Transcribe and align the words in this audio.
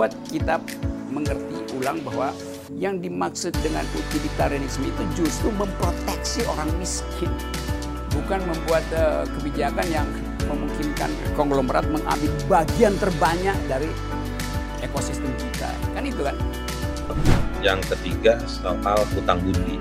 Membuat 0.00 0.32
kita 0.32 0.56
mengerti 1.12 1.76
ulang 1.76 2.00
bahwa 2.00 2.32
yang 2.72 3.04
dimaksud 3.04 3.52
dengan 3.60 3.84
utilitarianisme 3.92 4.88
itu 4.88 5.04
justru 5.12 5.52
memproteksi 5.52 6.40
orang 6.48 6.72
miskin, 6.80 7.28
bukan 8.08 8.40
membuat 8.48 8.80
uh, 8.96 9.28
kebijakan 9.36 9.84
yang 9.92 10.08
memungkinkan 10.48 11.12
konglomerat 11.36 11.84
mengambil 11.92 12.32
bagian 12.48 12.96
terbanyak 12.96 13.52
dari 13.68 13.92
ekosistem 14.80 15.28
kita. 15.36 15.68
Kan 15.92 16.08
itu 16.08 16.24
kan? 16.24 16.36
Yang 17.60 17.92
ketiga 17.92 18.40
soal 18.48 19.04
hutang 19.12 19.44
budi. 19.44 19.76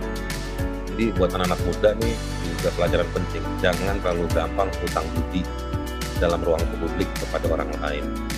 Jadi 0.91 1.16
buat 1.16 1.32
anak-anak 1.32 1.63
muda 1.63 1.96
nih 1.96 2.16
juga 2.60 2.70
pelajaran 2.76 3.08
penting. 3.16 3.44
Jangan 3.63 3.96
terlalu 4.04 4.27
gampang 4.36 4.68
hutang 4.84 5.08
budi 5.16 5.48
dalam 6.20 6.44
ruang 6.44 6.60
publik 6.76 7.08
kepada 7.24 7.55
orang 7.55 7.72
lain. 7.80 8.29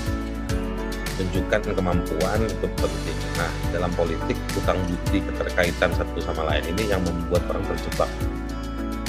Tunjukkan 1.22 1.78
kemampuan 1.78 2.50
itu 2.50 2.66
penting. 2.82 3.18
Nah, 3.38 3.54
dalam 3.70 3.94
politik 3.94 4.34
hutang 4.58 4.82
budi 4.90 5.22
keterkaitan 5.22 5.94
satu 5.94 6.18
sama 6.18 6.50
lain 6.50 6.66
ini 6.74 6.90
yang 6.90 6.98
membuat 7.06 7.46
orang 7.46 7.62
terjebak 7.70 8.10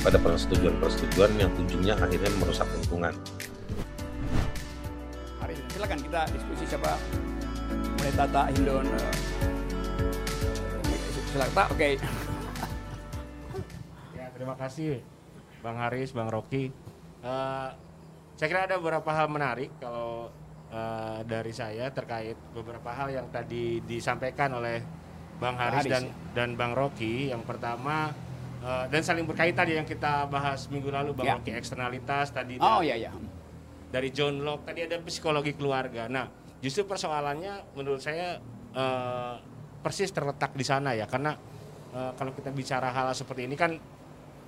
pada 0.04 0.20
persetujuan-persetujuan 0.20 1.40
yang 1.40 1.48
tujuannya 1.56 1.96
akhirnya 1.96 2.28
merusak 2.36 2.68
lingkungan. 2.76 3.16
Hari 5.40 5.56
ini 5.56 5.68
silakan 5.72 6.04
kita 6.04 6.20
diskusi 6.36 6.68
siapa 6.68 7.00
mulai 7.96 8.12
Tata 8.12 8.42
Hindon. 8.52 8.84
Uh, 8.92 9.14
silakan 11.32 11.52
Pak, 11.56 11.66
oke. 11.72 11.80
Okay. 11.80 11.94
Ya, 14.20 14.28
terima 14.36 14.52
kasih 14.60 15.00
Bang 15.64 15.80
Haris, 15.80 16.12
Bang 16.12 16.28
Rocky. 16.28 16.76
Uh, 17.24 17.72
saya 18.36 18.52
kira 18.52 18.68
ada 18.68 18.76
beberapa 18.76 19.08
hal 19.16 19.32
menarik 19.32 19.72
kalau 19.80 20.28
uh, 20.72 21.20
dari 21.22 21.52
saya 21.52 21.92
terkait 21.92 22.34
beberapa 22.56 22.90
hal 22.90 23.12
yang 23.12 23.26
tadi 23.28 23.84
disampaikan 23.84 24.56
oleh 24.58 24.80
Bang 25.38 25.58
Haris, 25.60 25.84
Haris 25.84 25.92
dan 25.92 26.04
ya? 26.08 26.14
dan 26.34 26.48
Bang 26.56 26.72
Rocky. 26.72 27.30
Yang 27.30 27.44
pertama 27.46 28.10
uh, 28.64 28.84
dan 28.88 29.02
saling 29.04 29.28
berkaitan 29.28 29.68
yang 29.68 29.86
kita 29.86 30.26
bahas 30.26 30.66
minggu 30.72 30.88
lalu 30.88 31.12
Bang 31.12 31.28
ya. 31.28 31.34
Rocky 31.38 31.52
eksternalitas 31.52 32.32
tadi. 32.32 32.56
Oh 32.58 32.80
iya 32.80 32.96
iya. 32.96 33.12
Dari 33.92 34.08
John 34.08 34.40
Locke 34.40 34.72
tadi 34.72 34.88
ada 34.88 34.96
psikologi 35.04 35.52
keluarga. 35.52 36.08
Nah, 36.08 36.26
justru 36.64 36.88
persoalannya 36.88 37.76
menurut 37.76 38.00
saya 38.00 38.40
uh, 38.72 39.36
persis 39.84 40.08
terletak 40.14 40.56
di 40.56 40.64
sana 40.64 40.96
ya 40.96 41.04
karena 41.04 41.36
uh, 41.92 42.16
kalau 42.16 42.32
kita 42.32 42.48
bicara 42.54 42.88
hal 42.88 43.12
seperti 43.12 43.44
ini 43.44 43.58
kan 43.58 43.76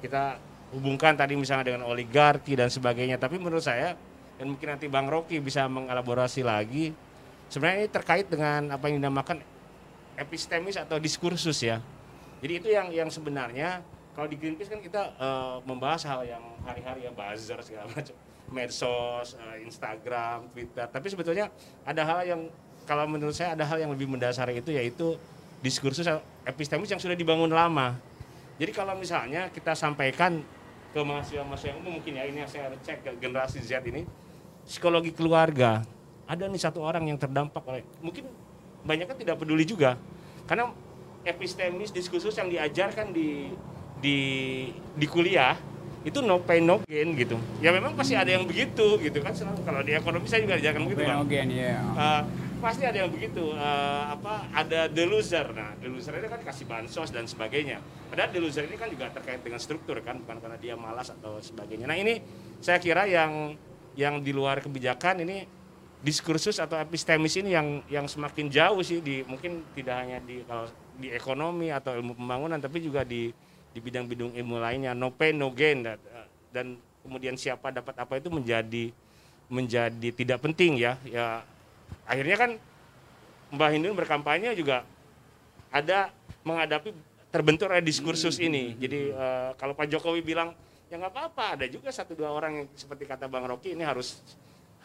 kita 0.01 0.39
hubungkan 0.73 1.15
tadi 1.15 1.37
misalnya 1.37 1.75
dengan 1.75 1.85
oligarki 1.87 2.57
dan 2.57 2.73
sebagainya. 2.73 3.21
Tapi 3.21 3.37
menurut 3.37 3.63
saya 3.63 3.93
dan 4.39 4.47
mungkin 4.51 4.67
nanti 4.75 4.87
Bang 4.91 5.07
Rocky 5.07 5.39
bisa 5.39 5.67
mengelaborasi 5.71 6.43
lagi. 6.43 6.91
Sebenarnya 7.47 7.87
ini 7.87 7.91
terkait 7.91 8.27
dengan 8.27 8.75
apa 8.75 8.91
yang 8.91 8.99
dinamakan 8.99 9.39
epistemis 10.19 10.75
atau 10.79 10.99
diskursus 10.99 11.59
ya. 11.63 11.79
Jadi 12.43 12.53
itu 12.59 12.69
yang 12.71 12.91
yang 12.91 13.11
sebenarnya 13.11 13.81
kalau 14.15 14.27
di 14.31 14.37
Greenpeace 14.39 14.71
kan 14.71 14.81
kita 14.83 15.03
uh, 15.19 15.59
membahas 15.67 16.07
hal 16.07 16.23
yang 16.27 16.43
hari-hari 16.63 17.07
ya 17.07 17.13
buzzer 17.15 17.59
segala 17.63 17.91
macam, 17.91 18.15
medsos, 18.51 19.39
uh, 19.39 19.57
Instagram, 19.63 20.51
Twitter. 20.51 20.87
Tapi 20.87 21.07
sebetulnya 21.11 21.51
ada 21.83 22.03
hal 22.03 22.21
yang 22.27 22.41
kalau 22.85 23.09
menurut 23.09 23.35
saya 23.35 23.57
ada 23.57 23.65
hal 23.65 23.81
yang 23.81 23.91
lebih 23.91 24.07
mendasar 24.11 24.51
itu 24.53 24.71
yaitu 24.71 25.17
diskursus 25.65 26.05
epistemis 26.45 26.91
yang 26.93 27.01
sudah 27.01 27.17
dibangun 27.17 27.49
lama. 27.49 27.97
Jadi 28.61 28.71
kalau 28.71 28.95
misalnya 28.95 29.51
kita 29.51 29.75
sampaikan 29.75 30.45
ke 30.95 31.01
mahasiswa-mahasiswa 31.03 31.75
yang 31.75 31.79
umum 31.83 31.99
mungkin 31.99 32.13
ya 32.15 32.25
ini 32.31 32.39
yang 32.47 32.51
saya 32.51 32.71
cek 32.71 33.03
ke 33.03 33.11
generasi 33.19 33.59
Z 33.59 33.83
ini 33.83 34.07
psikologi 34.65 35.13
keluarga 35.13 35.85
ada 36.25 36.49
nih 36.49 36.61
satu 36.61 36.81
orang 36.81 37.05
yang 37.05 37.21
terdampak 37.21 37.61
oleh 37.69 37.85
mungkin 38.01 38.25
banyak 38.85 39.07
kan 39.09 39.17
tidak 39.17 39.37
peduli 39.41 39.65
juga. 39.65 39.97
Karena 40.45 40.69
epistemis 41.25 41.89
diskursus 41.89 42.37
yang 42.37 42.53
diajarkan 42.53 43.17
di 43.17 43.49
di 44.01 44.19
di 44.93 45.07
kuliah 45.09 45.57
itu 46.05 46.21
no 46.21 46.37
pain 46.45 46.61
no 46.61 46.85
gain 46.85 47.17
gitu. 47.17 47.41
Ya 47.65 47.73
memang 47.73 47.97
pasti 47.97 48.13
ada 48.13 48.29
yang 48.29 48.45
begitu 48.45 49.01
gitu 49.01 49.25
kan 49.25 49.33
kalau 49.65 49.81
di 49.81 49.97
ekonomi 49.97 50.29
saya 50.29 50.45
juga 50.45 50.61
diajarkan 50.61 50.85
begitu 50.85 51.01
no 51.09 51.25
gain, 51.25 51.49
yeah. 51.49 51.81
uh, 51.97 52.21
pasti 52.61 52.85
ada 52.85 53.05
yang 53.05 53.09
begitu. 53.09 53.57
Uh, 53.57 54.13
apa 54.13 54.53
ada 54.53 54.85
the 54.93 55.05
loser. 55.09 55.49
Nah 55.57 55.73
the 55.81 55.89
loser 55.89 56.13
itu 56.21 56.29
kan 56.29 56.41
kasih 56.45 56.69
bansos 56.69 57.09
dan 57.09 57.25
sebagainya. 57.25 57.81
Padahal 58.13 58.37
the 58.37 58.41
loser 58.45 58.69
ini 58.69 58.77
kan 58.77 58.93
juga 58.93 59.09
terkait 59.17 59.41
dengan 59.41 59.57
struktur 59.57 59.97
kan 60.05 60.21
bukan 60.21 60.45
karena 60.45 60.61
dia 60.61 60.77
malas 60.77 61.09
atau 61.09 61.41
sebagainya. 61.41 61.89
Nah 61.89 61.97
ini 61.97 62.21
saya 62.61 62.77
kira 62.77 63.09
yang 63.09 63.57
yang 63.95 64.23
di 64.23 64.35
luar 64.35 64.59
kebijakan 64.63 65.23
ini 65.23 65.47
diskursus 66.05 66.61
atau 66.61 66.77
epistemis 66.77 67.41
ini 67.41 67.57
yang 67.57 67.81
yang 67.89 68.05
semakin 68.05 68.53
jauh 68.53 68.85
sih 68.85 69.01
di 69.01 69.25
mungkin 69.25 69.65
tidak 69.73 70.05
hanya 70.05 70.19
di 70.21 70.45
kalau 70.45 70.69
di 71.01 71.09
ekonomi 71.11 71.73
atau 71.73 71.97
ilmu 71.97 72.13
pembangunan 72.15 72.61
tapi 72.61 72.85
juga 72.85 73.03
di 73.03 73.33
di 73.75 73.79
bidang-bidang 73.83 74.37
ilmu 74.39 74.57
lainnya. 74.61 74.93
No 74.95 75.11
pain 75.11 75.35
no 75.35 75.51
gain. 75.51 75.83
Dan, 75.83 75.99
dan 76.55 76.67
kemudian 77.03 77.35
siapa 77.35 77.75
dapat 77.75 77.99
apa 77.99 78.21
itu 78.21 78.31
menjadi 78.31 78.95
menjadi 79.51 80.09
tidak 80.15 80.39
penting 80.45 80.79
ya. 80.79 80.95
Ya 81.09 81.43
akhirnya 82.07 82.37
kan 82.39 82.51
Mbah 83.51 83.71
Hindun 83.75 83.99
berkampanye 83.99 84.55
juga 84.55 84.87
ada 85.75 86.15
menghadapi 86.47 86.95
terbentur 87.35 87.75
diskursus 87.83 88.39
ini. 88.39 88.79
Jadi 88.79 89.11
uh, 89.11 89.51
kalau 89.59 89.75
Pak 89.75 89.91
Jokowi 89.91 90.23
bilang 90.23 90.55
ya 90.95 91.03
nggak 91.03 91.11
apa-apa, 91.11 91.59
ada 91.59 91.67
juga 91.67 91.91
satu 91.91 92.15
dua 92.15 92.31
orang 92.31 92.63
yang 92.63 92.67
seperti 92.79 93.03
kata 93.03 93.27
Bang 93.27 93.51
Rocky 93.51 93.75
ini 93.75 93.83
harus 93.83 94.23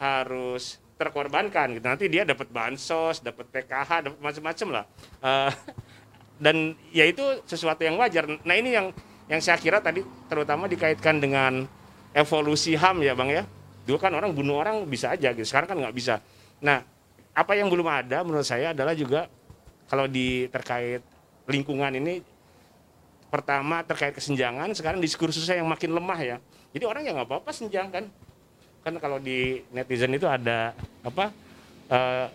harus 0.02 0.82
terkorbankan 0.98 1.78
gitu. 1.78 1.86
Nanti 1.86 2.10
dia 2.10 2.26
dapat 2.26 2.50
bansos, 2.50 3.22
dapat 3.22 3.46
PKH, 3.54 4.10
dapat 4.10 4.18
macam-macam 4.18 4.68
lah. 4.74 4.86
Uh, 5.22 5.54
dan 6.50 6.74
ya 6.90 7.06
itu 7.06 7.22
sesuatu 7.46 7.86
yang 7.86 7.94
wajar. 8.02 8.26
Nah 8.42 8.56
ini 8.58 8.74
yang 8.74 8.90
yang 9.30 9.38
saya 9.38 9.62
kira 9.62 9.86
tadi 9.86 10.02
terutama 10.26 10.66
dikaitkan 10.66 11.22
dengan 11.22 11.70
evolusi 12.18 12.74
HAM 12.74 13.06
ya 13.06 13.14
Bang 13.14 13.30
ya. 13.30 13.46
Dulu 13.86 14.02
kan 14.02 14.10
orang 14.18 14.34
bunuh 14.34 14.58
orang 14.58 14.90
bisa 14.90 15.14
aja 15.14 15.30
gitu, 15.30 15.46
sekarang 15.46 15.70
kan 15.70 15.78
nggak 15.78 15.94
bisa. 15.94 16.26
Nah 16.66 16.82
apa 17.38 17.54
yang 17.54 17.70
belum 17.70 17.86
ada 17.86 18.26
menurut 18.26 18.50
saya 18.50 18.74
adalah 18.74 18.98
juga 18.98 19.30
kalau 19.86 20.10
di 20.10 20.50
terkait 20.50 21.06
lingkungan 21.46 21.94
ini 22.02 22.26
pertama 23.30 23.86
terkait 23.86 24.14
kesenjangan 24.18 24.74
sekarang 24.74 24.98
diskursusnya 25.00 25.62
yang 25.62 25.70
makin 25.70 25.94
lemah 25.94 26.20
ya. 26.20 26.38
Jadi 26.74 26.84
orang 26.86 27.02
ya 27.06 27.12
nggak 27.14 27.30
apa-apa 27.30 27.52
senjang 27.54 27.88
kan? 27.94 28.06
Kan 28.82 28.94
kalau 28.98 29.22
di 29.22 29.62
netizen 29.70 30.14
itu 30.18 30.26
ada 30.26 30.74
apa 31.06 31.30
uh, 31.94 32.26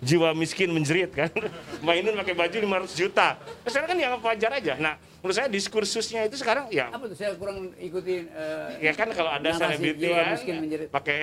jiwa 0.00 0.32
miskin 0.32 0.72
menjerit 0.72 1.12
kan? 1.12 1.28
Mainin 1.86 2.16
pakai 2.16 2.32
baju 2.32 2.56
500 2.88 3.00
juta. 3.00 3.36
Sekarang 3.68 3.88
kan 3.92 3.98
yang 4.00 4.16
wajar 4.16 4.50
aja. 4.56 4.74
Nah 4.80 4.96
menurut 5.20 5.36
saya 5.36 5.48
diskursusnya 5.52 6.24
itu 6.24 6.40
sekarang 6.40 6.72
ya 6.72 6.88
apa 6.88 7.04
tuh? 7.04 7.16
Saya 7.16 7.36
kurang 7.36 7.76
ikutin 7.76 8.32
uh, 8.32 8.80
ya 8.80 8.92
kan 8.96 9.12
kalau 9.12 9.28
ada 9.28 9.48
selebriti 9.52 10.08
kan 10.08 10.40
pakai 10.88 11.18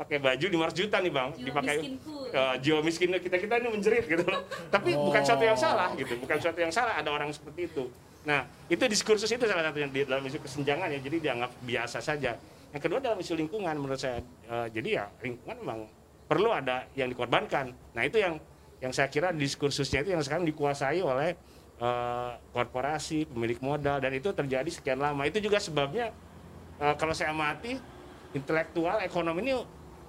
pakai 0.00 0.16
baju 0.16 0.46
500 0.68 0.80
juta 0.84 0.96
nih 1.00 1.12
bang. 1.12 1.28
Jiwa 1.32 1.46
dipakai 1.48 1.76
uh, 2.36 2.54
jiwa 2.60 2.80
miskin 2.84 3.08
kita 3.16 3.36
kita 3.40 3.54
ini 3.56 3.68
menjerit 3.72 4.04
gitu 4.04 4.24
tapi 4.68 4.92
oh. 4.96 5.08
bukan 5.08 5.20
sesuatu 5.24 5.44
yang 5.48 5.56
salah 5.56 5.96
gitu. 5.96 6.12
Bukan 6.20 6.36
sesuatu 6.36 6.60
yang 6.60 6.72
salah 6.72 7.00
ada 7.00 7.08
orang 7.08 7.32
seperti 7.32 7.72
itu 7.72 7.88
nah 8.20 8.44
itu 8.68 8.84
diskursus 8.84 9.32
itu 9.32 9.48
salah 9.48 9.72
satu 9.72 9.80
yang 9.80 9.90
di 9.90 10.04
dalam 10.04 10.20
isu 10.24 10.44
kesenjangan 10.44 10.92
ya 10.92 10.98
jadi 11.00 11.16
dianggap 11.30 11.50
biasa 11.64 11.98
saja. 12.04 12.36
Yang 12.70 12.82
kedua 12.86 12.98
dalam 13.02 13.18
isu 13.18 13.34
lingkungan 13.34 13.74
menurut 13.74 13.98
saya 13.98 14.22
uh, 14.46 14.68
jadi 14.70 15.02
ya 15.02 15.04
lingkungan 15.24 15.56
memang 15.64 15.80
perlu 16.30 16.54
ada 16.54 16.86
yang 16.94 17.10
dikorbankan. 17.10 17.74
Nah 17.96 18.02
itu 18.06 18.22
yang 18.22 18.38
yang 18.78 18.92
saya 18.94 19.10
kira 19.10 19.34
diskursusnya 19.34 20.06
itu 20.06 20.14
yang 20.14 20.22
sekarang 20.22 20.46
dikuasai 20.46 21.02
oleh 21.02 21.34
uh, 21.82 22.38
korporasi 22.54 23.26
pemilik 23.26 23.58
modal 23.60 23.98
dan 23.98 24.12
itu 24.14 24.30
terjadi 24.30 24.70
sekian 24.70 25.00
lama. 25.02 25.26
Itu 25.26 25.42
juga 25.42 25.58
sebabnya 25.58 26.14
uh, 26.78 26.94
kalau 26.94 27.16
saya 27.16 27.34
amati 27.34 27.76
intelektual 28.30 29.02
ekonomi 29.02 29.50
ini 29.50 29.52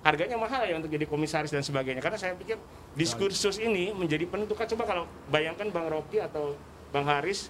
harganya 0.02 0.38
mahal 0.38 0.66
ya 0.66 0.78
untuk 0.78 0.90
jadi 0.90 1.06
komisaris 1.06 1.50
dan 1.50 1.66
sebagainya. 1.66 2.02
Karena 2.02 2.18
saya 2.18 2.34
pikir 2.38 2.58
diskursus 2.94 3.58
ini 3.58 3.94
menjadi 3.94 4.30
penentukan. 4.30 4.66
Coba 4.78 4.84
kalau 4.86 5.04
bayangkan 5.30 5.70
Bang 5.74 5.90
Rocky 5.90 6.22
atau 6.22 6.54
Bang 6.94 7.08
Haris 7.08 7.50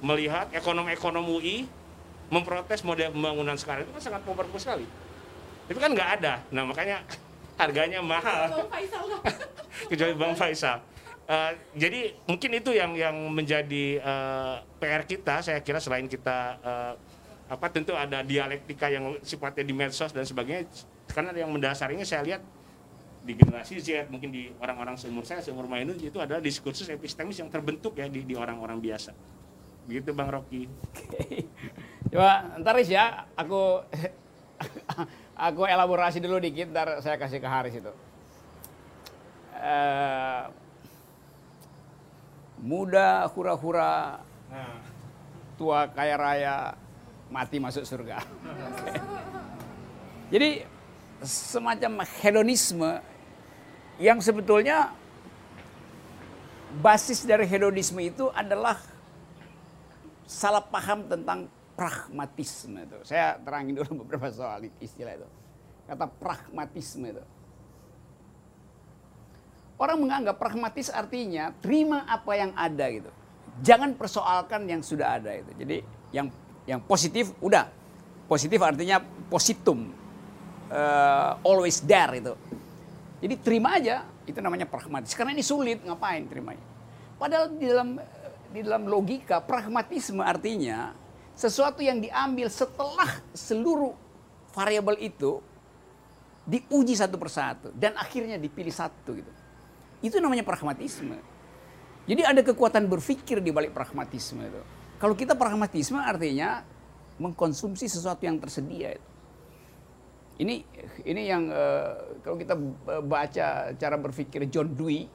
melihat 0.00 0.50
ekonom-ekonom 0.54 1.24
UI 1.26 1.66
memprotes 2.28 2.84
model 2.84 3.10
pembangunan 3.12 3.56
sekarang. 3.56 3.88
Itu 3.88 3.92
kan 3.96 4.02
sangat 4.02 4.22
powerful 4.22 4.60
sekali. 4.60 4.86
Tapi 5.68 5.78
kan 5.78 5.90
nggak 5.92 6.10
ada. 6.20 6.34
Nah 6.52 6.64
makanya 6.68 7.02
harganya 7.60 8.00
mahal. 8.04 8.68
Kecuali 9.88 10.14
Bang 10.14 10.34
Faisal 10.34 10.82
uh, 11.28 11.52
jadi 11.82 12.16
mungkin 12.24 12.50
itu 12.56 12.70
yang 12.72 12.96
yang 12.96 13.14
menjadi 13.30 14.00
uh, 14.00 14.64
eh, 14.64 14.80
PR 14.80 15.04
kita. 15.04 15.44
Saya 15.44 15.60
kira 15.60 15.78
selain 15.78 16.08
kita 16.08 16.58
uh, 16.64 16.94
apa 17.48 17.66
tentu 17.72 17.96
ada 17.96 18.20
dialektika 18.20 18.92
yang 18.92 19.16
sifatnya 19.20 19.64
di 19.64 19.74
medsos 19.76 20.10
dan 20.10 20.24
sebagainya. 20.24 20.68
Karena 21.08 21.32
yang 21.36 21.52
mendasarinya 21.52 22.04
saya 22.04 22.24
lihat 22.24 22.42
di 23.24 23.36
generasi 23.36 23.76
Z 23.76 24.08
mungkin 24.08 24.32
di 24.32 24.48
orang-orang 24.56 24.96
seumur 24.96 25.20
saya 25.20 25.44
seumur 25.44 25.68
Mainun 25.68 26.00
itu 26.00 26.16
adalah 26.16 26.40
diskursus 26.40 26.88
epistemis 26.88 27.36
yang 27.36 27.52
terbentuk 27.52 27.92
ya 27.92 28.08
di, 28.08 28.24
di 28.24 28.32
orang-orang 28.32 28.80
biasa 28.80 29.12
begitu 29.88 30.12
Bang 30.12 30.28
Rocky. 30.28 30.68
Coba 32.12 32.60
ntar 32.60 32.76
ya. 32.84 33.24
Aku 33.40 33.80
aku 35.48 35.62
elaborasi 35.64 36.20
dulu 36.20 36.36
dikit 36.36 36.68
ntar 36.68 37.00
saya 37.00 37.16
kasih 37.16 37.40
ke 37.40 37.48
Haris 37.48 37.74
itu. 37.80 37.92
Eh, 39.58 40.42
muda 42.62 43.26
hura-hura, 43.32 44.22
Nah, 44.48 44.80
tua 45.60 45.84
kaya 45.92 46.16
raya, 46.16 46.56
mati 47.28 47.60
masuk 47.60 47.84
surga. 47.84 48.24
Jadi 50.32 50.64
semacam 51.20 52.08
hedonisme 52.20 53.00
yang 54.00 54.22
sebetulnya 54.24 54.92
basis 56.80 57.24
dari 57.28 57.44
hedonisme 57.44 57.98
itu 58.00 58.30
adalah 58.32 58.80
salah 60.28 60.60
paham 60.60 61.08
tentang 61.08 61.48
pragmatisme 61.72 62.84
itu. 62.84 62.98
Saya 63.08 63.40
terangin 63.40 63.80
dulu 63.80 63.90
beberapa 64.04 64.28
soal 64.28 64.68
istilah 64.78 65.16
itu. 65.16 65.28
Kata 65.88 66.04
pragmatisme 66.04 67.08
itu. 67.08 67.24
Orang 69.78 70.04
menganggap 70.04 70.36
pragmatis 70.36 70.92
artinya 70.92 71.54
terima 71.64 72.04
apa 72.04 72.34
yang 72.36 72.52
ada 72.52 72.84
gitu. 72.92 73.08
Jangan 73.64 73.96
persoalkan 73.96 74.68
yang 74.68 74.84
sudah 74.84 75.16
ada 75.16 75.32
itu. 75.32 75.50
Jadi 75.56 75.76
yang 76.12 76.28
yang 76.68 76.84
positif 76.84 77.32
udah. 77.40 77.70
Positif 78.28 78.60
artinya 78.60 79.00
positum. 79.32 79.88
Eh, 80.68 81.30
always 81.46 81.80
there 81.80 82.20
itu. 82.20 82.34
Jadi 83.18 83.34
terima 83.40 83.80
aja, 83.80 84.04
itu 84.28 84.38
namanya 84.38 84.68
pragmatis. 84.68 85.16
Karena 85.16 85.32
ini 85.32 85.42
sulit, 85.42 85.82
ngapain 85.82 86.28
terimanya? 86.28 86.62
Padahal 87.18 87.50
di 87.50 87.66
dalam 87.66 87.98
di 88.48 88.64
dalam 88.64 88.88
logika 88.88 89.44
pragmatisme 89.44 90.24
artinya 90.24 90.96
sesuatu 91.38 91.84
yang 91.84 92.02
diambil 92.02 92.50
setelah 92.50 93.22
seluruh 93.30 93.94
variabel 94.50 94.98
itu 94.98 95.38
diuji 96.48 96.96
satu 96.96 97.20
persatu 97.20 97.68
dan 97.76 97.94
akhirnya 97.94 98.40
dipilih 98.40 98.72
satu 98.72 99.14
gitu. 99.14 99.32
Itu 100.00 100.16
namanya 100.18 100.42
pragmatisme. 100.42 101.20
Jadi 102.08 102.22
ada 102.24 102.40
kekuatan 102.40 102.88
berpikir 102.88 103.44
di 103.44 103.52
balik 103.52 103.76
pragmatisme 103.76 104.40
itu. 104.40 104.62
Kalau 104.96 105.12
kita 105.12 105.36
pragmatisme 105.36 106.00
artinya 106.00 106.64
mengkonsumsi 107.20 107.84
sesuatu 107.86 108.24
yang 108.24 108.40
tersedia 108.40 108.96
itu. 108.96 109.08
Ini 110.38 110.54
ini 111.04 111.22
yang 111.26 111.50
uh, 111.50 112.22
kalau 112.22 112.38
kita 112.38 112.54
baca 113.04 113.74
cara 113.74 113.96
berpikir 113.98 114.46
John 114.48 114.70
Dewey, 114.72 115.10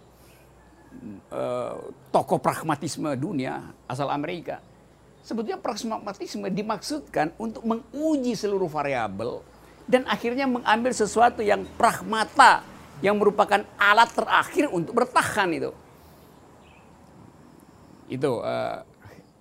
uh, 1.32 1.78
tokoh 2.10 2.40
pragmatisme 2.40 3.14
dunia 3.18 3.74
asal 3.88 4.10
Amerika. 4.10 4.60
Sebetulnya 5.24 5.56
pragmatisme 5.56 6.52
dimaksudkan 6.52 7.32
untuk 7.40 7.64
menguji 7.64 8.36
seluruh 8.36 8.68
variabel 8.68 9.40
dan 9.88 10.04
akhirnya 10.08 10.48
mengambil 10.48 10.92
sesuatu 10.92 11.40
yang 11.40 11.64
pragmata 11.80 12.64
yang 13.00 13.20
merupakan 13.20 13.64
alat 13.80 14.12
terakhir 14.12 14.68
untuk 14.72 14.96
bertahan 14.96 15.50
itu. 15.52 15.72
Itu 18.12 18.44
uh, 18.44 18.84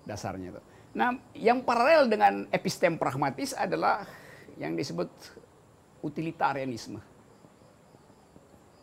dasarnya 0.07 0.55
itu. 0.55 0.63
Nah, 0.93 1.17
yang 1.33 1.65
paralel 1.65 2.07
dengan 2.07 2.47
epistem 2.53 3.01
pragmatis 3.01 3.57
adalah 3.57 4.05
yang 4.61 4.77
disebut 4.77 5.09
utilitarianisme. 6.05 7.01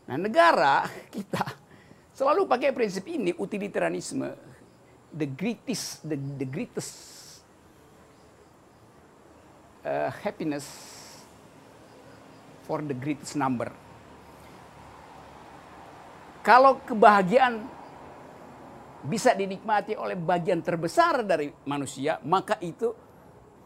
Nah, 0.09 0.17
negara 0.17 0.89
kita 1.13 1.68
selalu 2.19 2.51
pakai 2.51 2.75
prinsip 2.75 3.07
ini 3.07 3.31
utilitarianisme, 3.31 4.27
the 5.15 5.23
greatest 5.23 6.03
the, 6.03 6.19
the 6.19 6.43
greatest 6.43 6.91
uh, 9.87 10.11
happiness 10.19 10.67
for 12.67 12.83
the 12.83 12.91
greatest 12.91 13.39
number. 13.39 13.71
Kalau 16.43 16.83
kebahagiaan 16.83 17.63
bisa 19.07 19.31
dinikmati 19.31 19.95
oleh 19.95 20.19
bagian 20.19 20.59
terbesar 20.59 21.23
dari 21.23 21.47
manusia, 21.63 22.19
maka 22.27 22.59
itu 22.59 22.91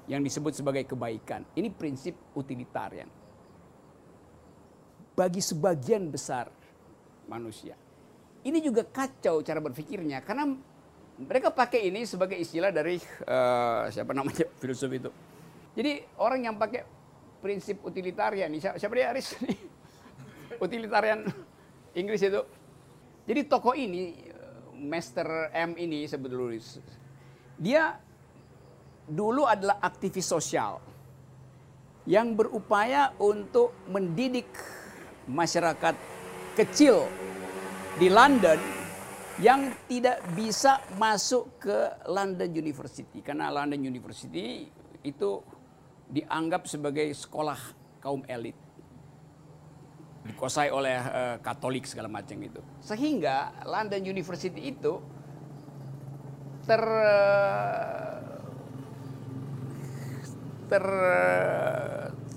yang 0.05 0.21
disebut 0.21 0.53
sebagai 0.53 0.85
kebaikan. 0.85 1.41
Ini 1.57 1.73
prinsip 1.73 2.37
utilitarian 2.37 3.09
bagi 5.17 5.41
sebagian 5.41 6.05
besar 6.13 6.53
manusia. 7.25 7.82
Ini 8.43 8.59
juga 8.59 8.83
kacau 8.83 9.39
cara 9.39 9.63
berpikirnya 9.63 10.19
karena 10.19 10.51
mereka 11.15 11.53
pakai 11.53 11.87
ini 11.87 12.03
sebagai 12.03 12.35
istilah 12.35 12.73
dari 12.73 12.99
uh, 13.29 13.87
siapa 13.87 14.11
namanya 14.11 14.49
filsuf 14.61 14.91
itu. 14.91 15.09
Jadi 15.73 16.05
orang 16.19 16.51
yang 16.51 16.55
pakai 16.59 16.83
prinsip 17.39 17.81
utilitarian, 17.81 18.51
siapa, 18.59 18.77
siapa 18.77 18.93
dia 18.93 19.09
Aris? 19.09 19.35
utilitarian 20.65 21.25
Inggris 21.97 22.21
itu. 22.21 22.41
Jadi 23.23 23.41
tokoh 23.47 23.73
ini, 23.73 24.11
Master 24.75 25.49
M 25.55 25.79
ini 25.79 26.03
sebetulnya, 26.03 26.59
dia 27.55 27.95
dulu 29.07 29.47
adalah 29.47 29.79
aktivis 29.79 30.27
sosial 30.27 30.83
yang 32.03 32.35
berupaya 32.35 33.15
untuk 33.15 33.71
mendidik 33.87 34.51
masyarakat 35.23 35.95
kecil 36.59 37.07
di 37.93 38.09
London 38.09 38.57
yang 39.41 39.69
tidak 39.89 40.21
bisa 40.33 40.81
masuk 40.97 41.61
ke 41.61 41.77
London 42.09 42.49
University. 42.53 43.21
Karena 43.21 43.53
London 43.53 43.81
University 43.81 44.65
itu 45.05 45.31
dianggap 46.09 46.65
sebagai 46.65 47.05
sekolah 47.13 47.57
kaum 48.01 48.25
elit. 48.29 48.57
Dikuasai 50.23 50.71
oleh 50.71 50.97
uh, 50.97 51.35
Katolik 51.43 51.85
segala 51.85 52.09
macam 52.09 52.37
itu. 52.39 52.61
Sehingga 52.81 53.65
London 53.65 54.01
University 54.05 54.73
itu 54.73 55.01
ter 56.63 56.83
ter 60.71 60.85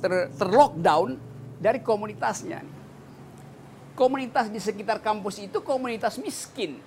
ter, 0.02 0.12
ter 0.34 0.48
lockdown 0.50 1.16
dari 1.62 1.80
komunitasnya 1.80 2.75
komunitas 3.96 4.52
di 4.52 4.60
sekitar 4.60 5.00
kampus 5.00 5.40
itu 5.40 5.58
komunitas 5.64 6.20
miskin. 6.20 6.78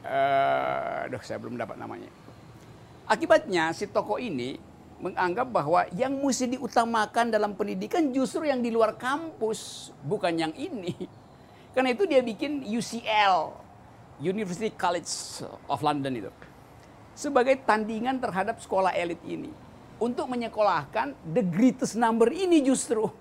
Uh, 0.00 1.06
aduh, 1.06 1.20
saya 1.20 1.36
belum 1.36 1.60
dapat 1.60 1.76
namanya. 1.76 2.08
Akibatnya 3.04 3.70
si 3.76 3.84
toko 3.84 4.16
ini 4.16 4.56
menganggap 5.00 5.48
bahwa 5.48 5.84
yang 5.92 6.16
mesti 6.16 6.56
diutamakan 6.56 7.28
dalam 7.28 7.52
pendidikan 7.52 8.08
justru 8.10 8.48
yang 8.48 8.64
di 8.64 8.72
luar 8.72 8.96
kampus, 8.96 9.92
bukan 10.02 10.32
yang 10.34 10.52
ini. 10.56 10.96
Karena 11.76 11.92
itu 11.92 12.08
dia 12.08 12.24
bikin 12.24 12.64
UCL, 12.64 13.52
University 14.18 14.72
College 14.72 15.08
of 15.68 15.80
London 15.84 16.24
itu. 16.24 16.32
Sebagai 17.12 17.60
tandingan 17.62 18.16
terhadap 18.16 18.56
sekolah 18.64 18.96
elit 18.96 19.20
ini. 19.28 19.52
Untuk 20.00 20.24
menyekolahkan 20.32 21.12
the 21.28 21.44
greatest 21.44 21.92
number 21.92 22.32
ini 22.32 22.64
justru. 22.64 23.12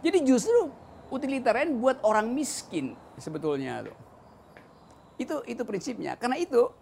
Jadi 0.00 0.18
justru 0.24 0.72
utilitarian 1.12 1.76
buat 1.76 2.00
orang 2.00 2.32
miskin 2.32 2.96
sebetulnya 3.20 3.84
tuh. 3.84 3.96
Itu 5.20 5.36
itu 5.44 5.62
prinsipnya. 5.66 6.16
Karena 6.16 6.40
itu 6.40 6.72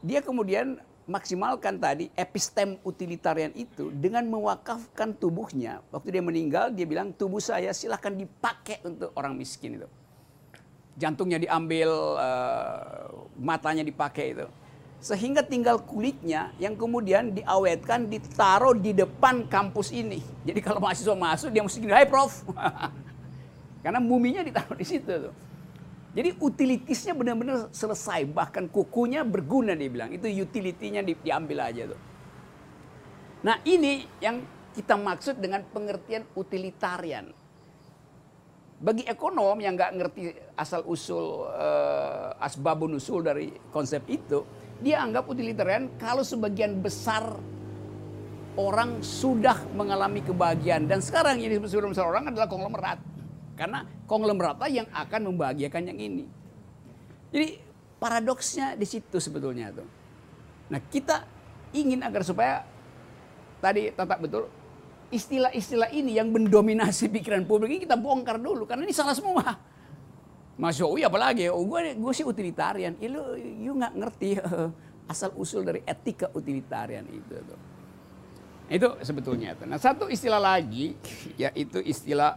dia 0.00 0.24
kemudian 0.24 0.80
maksimalkan 1.04 1.76
tadi 1.82 2.08
epistem 2.14 2.78
utilitarian 2.86 3.52
itu 3.52 3.92
dengan 3.92 4.24
mewakafkan 4.24 5.12
tubuhnya. 5.18 5.84
Waktu 5.92 6.16
dia 6.16 6.24
meninggal 6.24 6.72
dia 6.72 6.86
bilang 6.88 7.12
tubuh 7.12 7.42
saya 7.42 7.74
silahkan 7.74 8.14
dipakai 8.14 8.80
untuk 8.86 9.12
orang 9.18 9.36
miskin 9.36 9.82
itu. 9.82 9.88
Jantungnya 10.92 11.40
diambil, 11.40 11.88
uh, 12.20 13.08
matanya 13.40 13.80
dipakai 13.80 14.36
itu. 14.36 14.46
Sehingga 15.02 15.42
tinggal 15.42 15.82
kulitnya 15.82 16.54
yang 16.62 16.78
kemudian 16.78 17.34
diawetkan, 17.34 18.06
ditaruh 18.06 18.78
di 18.78 18.94
depan 18.94 19.50
kampus 19.50 19.90
ini. 19.90 20.22
Jadi 20.46 20.62
kalau 20.62 20.78
mahasiswa 20.78 21.18
masuk 21.18 21.50
dia 21.50 21.66
mesti 21.66 21.82
gini, 21.82 21.90
hai 21.90 22.06
prof. 22.06 22.46
Karena 23.82 23.98
muminya 23.98 24.46
ditaruh 24.46 24.78
di 24.78 24.86
situ 24.86 25.10
tuh. 25.10 25.34
Jadi 26.14 26.38
utilitisnya 26.38 27.18
benar-benar 27.18 27.74
selesai, 27.74 28.30
bahkan 28.30 28.70
kukunya 28.70 29.26
berguna 29.26 29.74
dia 29.74 29.90
bilang. 29.90 30.14
Itu 30.14 30.30
utilitinya 30.30 31.02
di, 31.02 31.18
diambil 31.18 31.58
aja 31.66 31.82
tuh. 31.90 32.00
Nah 33.42 33.58
ini 33.66 34.06
yang 34.22 34.38
kita 34.70 34.94
maksud 34.94 35.42
dengan 35.42 35.66
pengertian 35.66 36.22
utilitarian. 36.38 37.34
Bagi 38.78 39.02
ekonom 39.06 39.58
yang 39.58 39.74
nggak 39.74 39.92
ngerti 39.98 40.22
asal 40.54 40.86
usul 40.86 41.50
uh, 41.50 42.34
asbabun 42.38 42.98
usul 42.98 43.22
dari 43.22 43.50
konsep 43.74 44.02
itu, 44.06 44.46
dia 44.82 45.00
anggap 45.00 45.30
utilitarian 45.30 45.94
kalau 45.96 46.26
sebagian 46.26 46.82
besar 46.82 47.38
orang 48.58 49.00
sudah 49.00 49.64
mengalami 49.72 50.20
kebahagiaan 50.20 50.84
dan 50.90 51.00
sekarang 51.00 51.40
ini 51.40 51.56
sebagian 51.56 51.94
besar 51.94 52.10
orang 52.10 52.28
adalah 52.28 52.50
konglomerat. 52.50 52.98
Karena 53.56 53.86
konglomerat 54.10 54.58
yang 54.68 54.88
akan 54.90 55.32
membahagiakan 55.32 55.94
yang 55.94 55.98
ini. 56.02 56.24
Jadi 57.30 57.48
paradoksnya 58.02 58.74
di 58.74 58.84
situ 58.84 59.22
sebetulnya 59.22 59.70
tuh. 59.70 59.86
Nah 60.68 60.80
kita 60.82 61.24
ingin 61.72 62.02
agar 62.04 62.26
supaya 62.26 62.66
tadi 63.62 63.94
tetap 63.94 64.18
betul 64.18 64.50
istilah-istilah 65.12 65.92
ini 65.92 66.16
yang 66.16 66.32
mendominasi 66.32 67.12
pikiran 67.12 67.44
publik 67.44 67.76
ini 67.76 67.80
kita 67.84 68.00
bongkar 68.00 68.40
dulu 68.40 68.64
karena 68.64 68.82
ini 68.82 68.96
salah 68.96 69.14
semua. 69.14 69.71
Mas 70.60 70.76
Jokowi 70.76 71.02
apalagi, 71.08 71.48
oh, 71.48 71.64
gue 71.64 71.96
gue 71.96 72.12
sih 72.12 72.26
utilitarian. 72.28 72.92
Ya, 73.00 73.08
lu 73.08 73.36
you 73.38 73.72
nggak 73.72 73.94
ngerti 73.96 74.36
asal 75.12 75.32
usul 75.36 75.64
dari 75.64 75.80
etika 75.84 76.28
utilitarian 76.36 77.08
itu. 77.08 77.34
Tuh. 77.40 77.60
Itu 78.68 78.88
sebetulnya. 79.00 79.56
Nah 79.64 79.80
satu 79.80 80.08
istilah 80.08 80.40
lagi 80.40 80.96
yaitu 81.42 81.80
istilah 81.80 82.36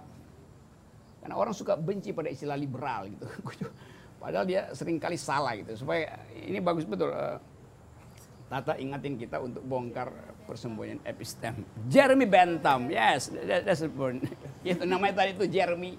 karena 1.23 1.35
orang 1.41 1.55
suka 1.57 1.73
benci 1.73 2.15
pada 2.15 2.31
istilah 2.31 2.55
liberal 2.55 3.11
gitu. 3.11 3.27
Padahal 4.21 4.45
dia 4.47 4.71
sering 4.71 4.97
kali 4.97 5.19
salah 5.19 5.53
gitu. 5.59 5.75
Supaya 5.75 6.15
ini 6.33 6.57
bagus 6.63 6.87
betul. 6.87 7.11
Uh, 7.11 7.37
Tata 8.45 8.77
ingatin 8.77 9.17
kita 9.17 9.41
untuk 9.41 9.65
bongkar 9.65 10.13
persembunyian 10.45 11.01
epistem. 11.01 11.65
Jeremy 11.89 12.29
Bentham, 12.29 12.93
yes, 12.93 13.33
that, 13.33 13.65
that's 13.65 13.81
the 13.81 13.89
itu 14.61 14.85
namanya 14.85 15.25
tadi 15.25 15.33
itu 15.33 15.49
Jeremy 15.49 15.97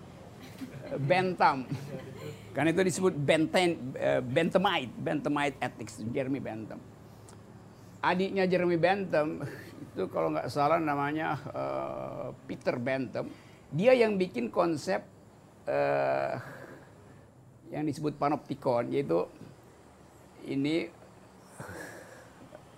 Bentham. 0.95 1.67
Karena 2.57 2.73
itu 2.73 2.83
disebut 2.89 3.13
Bentham, 3.13 3.93
uh, 4.01 4.23
Benthamite, 4.25 4.93
Benthamite 4.97 5.57
ethics, 5.61 6.01
Jeremy 6.09 6.41
Bentham. 6.41 6.81
Adiknya 8.01 8.49
Jeremy 8.49 8.79
Bentham 8.81 9.45
itu 9.93 10.09
kalau 10.09 10.33
nggak 10.33 10.49
salah 10.49 10.81
namanya 10.81 11.37
uh, 11.53 12.29
Peter 12.49 12.81
Bentham. 12.81 13.29
Dia 13.75 13.93
yang 13.93 14.17
bikin 14.17 14.49
konsep 14.49 15.05
uh, 15.69 16.33
yang 17.69 17.85
disebut 17.85 18.15
panoptikon, 18.17 18.95
yaitu 18.95 19.27
ini 20.47 20.89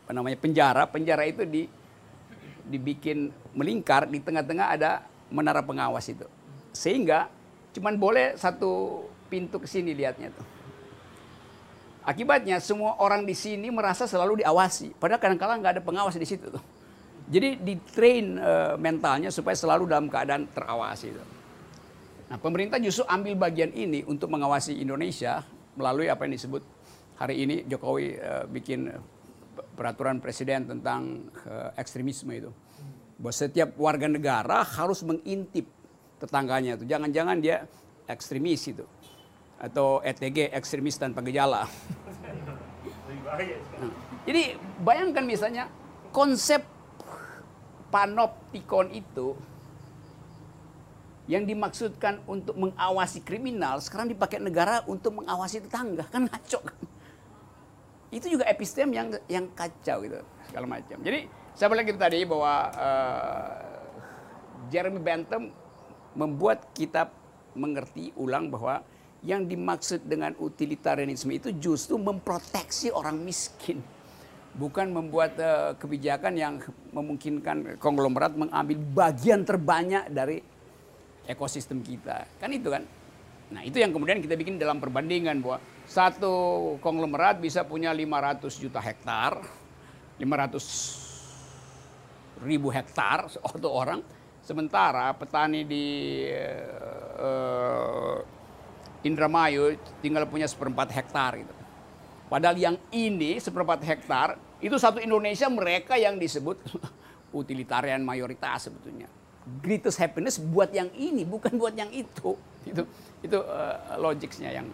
apa 0.03 0.11
namanya 0.17 0.41
penjara. 0.41 0.89
Penjara 0.89 1.29
itu 1.29 1.45
di 1.45 1.69
dibikin 2.69 3.33
melingkar 3.57 4.09
di 4.09 4.21
tengah-tengah 4.21 4.67
ada 4.75 5.05
menara 5.33 5.61
pengawas 5.61 6.09
itu. 6.09 6.25
Sehingga 6.73 7.38
cuman 7.79 7.95
boleh 7.95 8.35
satu 8.35 9.07
pintu 9.31 9.63
ke 9.63 9.71
sini 9.71 9.95
lihatnya 9.95 10.35
tuh. 10.35 10.47
Akibatnya 12.03 12.59
semua 12.59 12.99
orang 12.99 13.23
di 13.23 13.37
sini 13.39 13.71
merasa 13.71 14.11
selalu 14.11 14.43
diawasi. 14.43 14.99
Padahal 14.99 15.23
kadang-kadang 15.23 15.63
nggak 15.63 15.73
ada 15.79 15.83
pengawas 15.85 16.19
di 16.19 16.27
situ 16.27 16.51
tuh. 16.51 16.65
Jadi 17.29 17.61
di 17.61 17.77
train 17.95 18.41
uh, 18.41 18.75
mentalnya 18.81 19.29
supaya 19.29 19.55
selalu 19.55 19.87
dalam 19.87 20.09
keadaan 20.11 20.49
terawasi. 20.51 21.13
Tuh. 21.13 21.29
Nah 22.33 22.41
pemerintah 22.41 22.81
justru 22.81 23.05
ambil 23.07 23.37
bagian 23.37 23.71
ini 23.77 24.03
untuk 24.09 24.33
mengawasi 24.33 24.81
Indonesia 24.81 25.45
melalui 25.77 26.09
apa 26.09 26.25
yang 26.25 26.35
disebut 26.35 26.65
hari 27.21 27.45
ini 27.45 27.69
Jokowi 27.69 28.17
uh, 28.17 28.45
bikin 28.49 28.89
peraturan 29.77 30.19
presiden 30.19 30.65
tentang 30.65 31.29
uh, 31.45 31.77
ekstremisme 31.77 32.33
itu. 32.33 32.51
Bahwa 33.21 33.37
setiap 33.37 33.77
warga 33.77 34.09
negara 34.09 34.65
harus 34.65 35.05
mengintip 35.05 35.69
tetangganya 36.19 36.77
itu. 36.79 36.85
Jangan-jangan 36.85 37.37
dia 37.39 37.65
ekstremis 38.11 38.63
itu. 38.69 38.85
Atau 39.59 40.03
ETG, 40.07 40.55
ekstremis 40.55 40.99
tanpa 40.99 41.23
gejala. 41.25 41.67
Nah, 41.67 43.39
jadi 44.29 44.55
bayangkan 44.83 45.25
misalnya 45.27 45.67
konsep 46.15 46.63
panoptikon 47.91 48.93
itu 48.93 49.35
yang 51.29 51.45
dimaksudkan 51.45 52.25
untuk 52.25 52.57
mengawasi 52.57 53.21
kriminal 53.21 53.85
sekarang 53.85 54.09
dipakai 54.09 54.41
negara 54.41 54.81
untuk 54.89 55.21
mengawasi 55.21 55.61
tetangga 55.61 56.09
kan 56.09 56.25
ngaco 56.25 56.61
kan 56.65 56.79
itu 58.09 58.33
juga 58.33 58.49
epistem 58.49 58.89
yang 58.97 59.13
yang 59.29 59.45
kacau 59.53 60.01
gitu 60.01 60.21
segala 60.49 60.65
macam. 60.65 60.97
Jadi 61.05 61.29
saya 61.53 61.69
bilang 61.69 61.85
gitu 61.85 62.01
tadi 62.01 62.25
bahwa 62.25 62.55
uh, 62.73 63.53
Jeremy 64.73 65.01
Bentham 65.01 65.53
membuat 66.19 66.75
kita 66.75 67.07
mengerti 67.55 68.11
ulang 68.19 68.51
bahwa 68.51 68.83
yang 69.23 69.47
dimaksud 69.47 70.03
dengan 70.07 70.35
utilitarianisme 70.39 71.31
itu 71.31 71.55
justru 71.59 71.99
memproteksi 71.99 72.91
orang 72.91 73.19
miskin. 73.23 73.83
Bukan 74.59 74.91
membuat 74.91 75.39
uh, 75.39 75.79
kebijakan 75.79 76.35
yang 76.35 76.59
memungkinkan 76.91 77.79
konglomerat 77.79 78.35
mengambil 78.35 79.07
bagian 79.07 79.47
terbanyak 79.47 80.11
dari 80.11 80.43
ekosistem 81.31 81.79
kita. 81.83 82.27
Kan 82.43 82.51
itu 82.51 82.67
kan. 82.67 82.83
Nah 83.55 83.63
itu 83.63 83.79
yang 83.79 83.95
kemudian 83.95 84.19
kita 84.19 84.35
bikin 84.35 84.59
dalam 84.59 84.83
perbandingan 84.83 85.39
bahwa 85.39 85.63
satu 85.87 86.35
konglomerat 86.83 87.39
bisa 87.39 87.63
punya 87.63 87.95
500 87.95 88.51
juta 88.59 88.83
hektar, 88.83 89.39
500 90.19 92.43
ribu 92.43 92.71
hektar 92.71 93.27
satu 93.31 93.71
orang, 93.71 94.03
sementara 94.43 95.13
petani 95.15 95.63
di 95.65 95.87
uh, 97.19 98.21
Indramayu 99.07 99.79
tinggal 100.03 100.27
punya 100.27 100.51
seperempat 100.51 100.91
hektar 100.91 101.39
gitu. 101.39 101.55
Padahal 102.29 102.59
yang 102.59 102.77
ini 102.93 103.39
seperempat 103.39 103.81
hektar 103.87 104.37
itu 104.59 104.75
satu 104.77 104.99
Indonesia 104.99 105.47
mereka 105.49 105.95
yang 105.97 106.19
disebut 106.19 106.59
utilitarian 107.41 108.03
mayoritas 108.03 108.69
sebetulnya. 108.69 109.07
Greatest 109.65 109.97
happiness 109.97 110.37
buat 110.37 110.69
yang 110.75 110.93
ini 110.93 111.25
bukan 111.25 111.57
buat 111.57 111.73
yang 111.73 111.89
itu. 111.89 112.37
Itu 112.69 112.85
itu 113.25 113.39
uh, 113.39 113.97
logicsnya 113.97 114.53
yang 114.53 114.69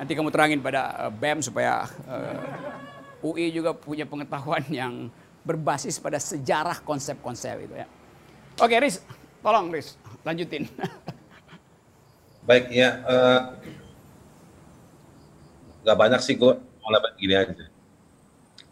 Nanti 0.00 0.16
kamu 0.16 0.32
terangin 0.32 0.64
pada 0.64 0.96
uh, 0.96 1.12
BEM 1.12 1.44
supaya 1.44 1.84
uh, 2.08 2.40
UI 3.20 3.52
juga 3.52 3.76
punya 3.76 4.08
pengetahuan 4.08 4.64
yang 4.72 5.12
berbasis 5.44 6.00
pada 6.00 6.16
sejarah 6.16 6.80
konsep-konsep 6.80 7.68
itu 7.68 7.76
ya. 7.76 7.84
Oke, 8.60 8.76
Riz, 8.76 9.00
tolong 9.40 9.72
Riz, 9.72 9.96
lanjutin. 10.20 10.68
Baik 12.48 12.68
ya, 12.68 13.00
uh, 13.08 13.56
banyak 15.96 16.20
sih 16.20 16.36
gue 16.36 16.60
malah 16.84 17.00
begini 17.00 17.40
aja. 17.40 17.64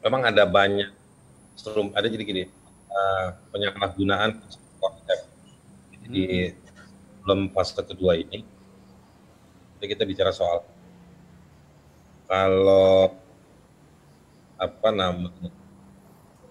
Memang 0.05 0.29
ada 0.29 0.45
banyak, 0.45 0.93
serum, 1.57 1.89
ada 1.97 2.05
jadi 2.05 2.21
gini, 2.21 2.45
uh, 2.93 3.33
penyalahgunaan 3.49 4.37
konsep. 4.77 5.25
Jadi 6.05 6.53
hmm. 6.53 7.25
belum 7.25 7.41
fase 7.57 7.81
kedua 7.81 8.21
ini, 8.21 8.45
jadi 9.81 9.87
kita 9.97 10.05
bicara 10.05 10.37
soal 10.37 10.69
kalau 12.29 13.17
apa 14.61 14.89
namanya 14.93 15.49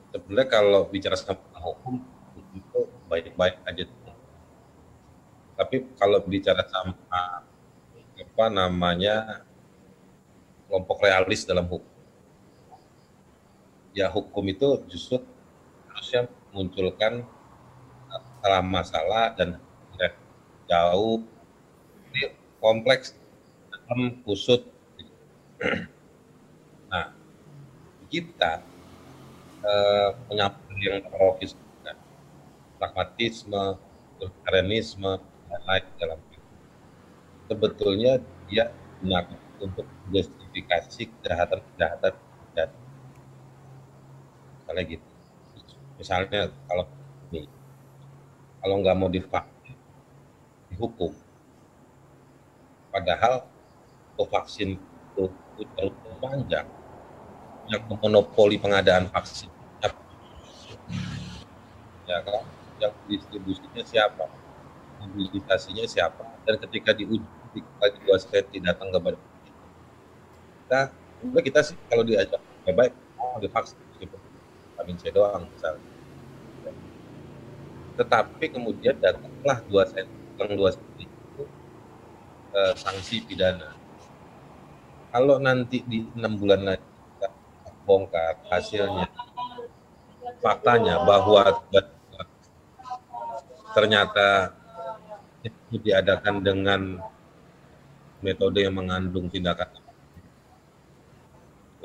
sebenarnya 0.10 0.50
kalau 0.50 0.89
bicara 0.89 1.13
sama 1.13 1.38
hukum 1.62 2.17
baik-baik 3.08 3.58
aja. 3.66 3.84
Tapi 5.58 5.76
kalau 5.98 6.22
bicara 6.24 6.62
sama 6.70 7.44
apa 8.18 8.46
namanya 8.50 9.46
kelompok 10.70 11.02
realis 11.06 11.46
dalam 11.46 11.66
hukum 11.66 11.98
ya 13.98 14.14
hukum 14.14 14.46
itu 14.46 14.78
justru 14.94 15.18
harusnya 15.90 16.30
munculkan 16.54 17.26
masalah-masalah 18.06 19.34
dan 19.34 19.58
jauh 20.68 21.24
kompleks 22.60 23.16
dalam 23.72 24.20
kusut. 24.22 24.68
Nah, 26.92 27.16
kita 28.12 28.62
eh, 29.64 30.10
punya 30.28 30.54
yang 30.78 31.02
teknologis, 31.08 31.58
pragmatisme, 32.78 33.78
keranisme, 34.46 35.22
dan 35.50 35.62
lain 35.66 35.86
dalam 35.98 36.20
sebetulnya 37.48 38.20
dia 38.46 38.70
gunakan 39.00 39.40
untuk 39.64 39.88
justifikasi 40.12 41.10
kejahatan-kejahatan 41.10 42.14
dan 42.54 42.70
misalnya 44.62 44.84
gitu. 44.86 45.10
Misalnya 45.98 46.42
kalau 46.68 46.86
ini 47.32 47.48
kalau 48.62 48.76
nggak 48.84 48.96
mau 49.00 49.10
divaksin 49.10 49.78
dihukum. 50.70 51.16
Padahal 52.92 53.48
vaksin 54.18 54.76
itu 54.76 55.24
terlalu 55.78 55.94
panjang. 56.20 56.68
Yang 57.68 57.84
monopoli 58.00 58.56
pengadaan 58.56 59.12
vaksin. 59.12 59.52
Ya 62.08 62.24
kan 62.24 62.57
yang 62.78 62.94
distribusinya 63.10 63.84
siapa 63.84 64.26
mobilisasinya 65.02 65.86
siapa 65.86 66.24
dan 66.46 66.58
ketika 66.62 66.94
diuji 66.94 67.26
dua 68.06 68.18
seti 68.22 68.62
datang 68.62 68.94
ke 68.94 69.00
badan 69.02 69.24
kita 70.68 70.82
kita 71.42 71.60
sih 71.66 71.76
kalau 71.90 72.06
diajak 72.06 72.42
ya 72.66 72.74
baik 72.76 72.94
mau 73.18 73.42
divaksin 73.42 73.88
vitamin 74.88 74.96
C 75.04 75.12
doang 75.12 75.44
misalnya. 75.52 75.84
Tetapi 77.98 78.46
kemudian 78.54 78.96
datanglah 79.02 79.58
dua 79.68 79.84
yang 80.40 80.54
dua 80.56 80.70
senti 80.72 81.04
itu 81.04 81.44
eh, 82.56 82.74
sanksi 82.78 83.26
pidana. 83.28 83.76
Kalau 85.12 85.42
nanti 85.42 85.82
di 85.84 86.06
enam 86.14 86.38
bulan 86.40 86.62
lagi 86.62 86.88
kita 87.18 87.28
bongkar 87.84 88.38
hasilnya 88.48 89.10
faktanya 90.40 91.02
bahwa 91.02 91.66
ternyata 93.78 94.58
itu 95.46 95.78
diadakan 95.78 96.42
dengan 96.42 96.98
metode 98.26 98.66
yang 98.66 98.74
mengandung 98.74 99.30
tindakan. 99.30 99.70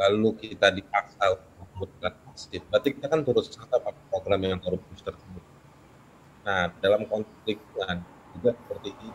Lalu 0.01 0.41
kita 0.41 0.73
dipaksa 0.73 1.37
untuk 1.77 1.93
masjid 2.01 2.65
berarti 2.73 2.97
kita 2.97 3.13
kan 3.13 3.21
turut 3.21 3.45
serta 3.45 3.77
pada 3.77 4.01
program 4.09 4.41
yang 4.41 4.57
korupsi 4.57 5.05
tersebut. 5.05 5.45
Nah 6.49 6.73
dalam 6.81 7.05
konflik 7.05 7.61
juga 7.61 8.01
seperti 8.57 8.97
itu 8.97 9.09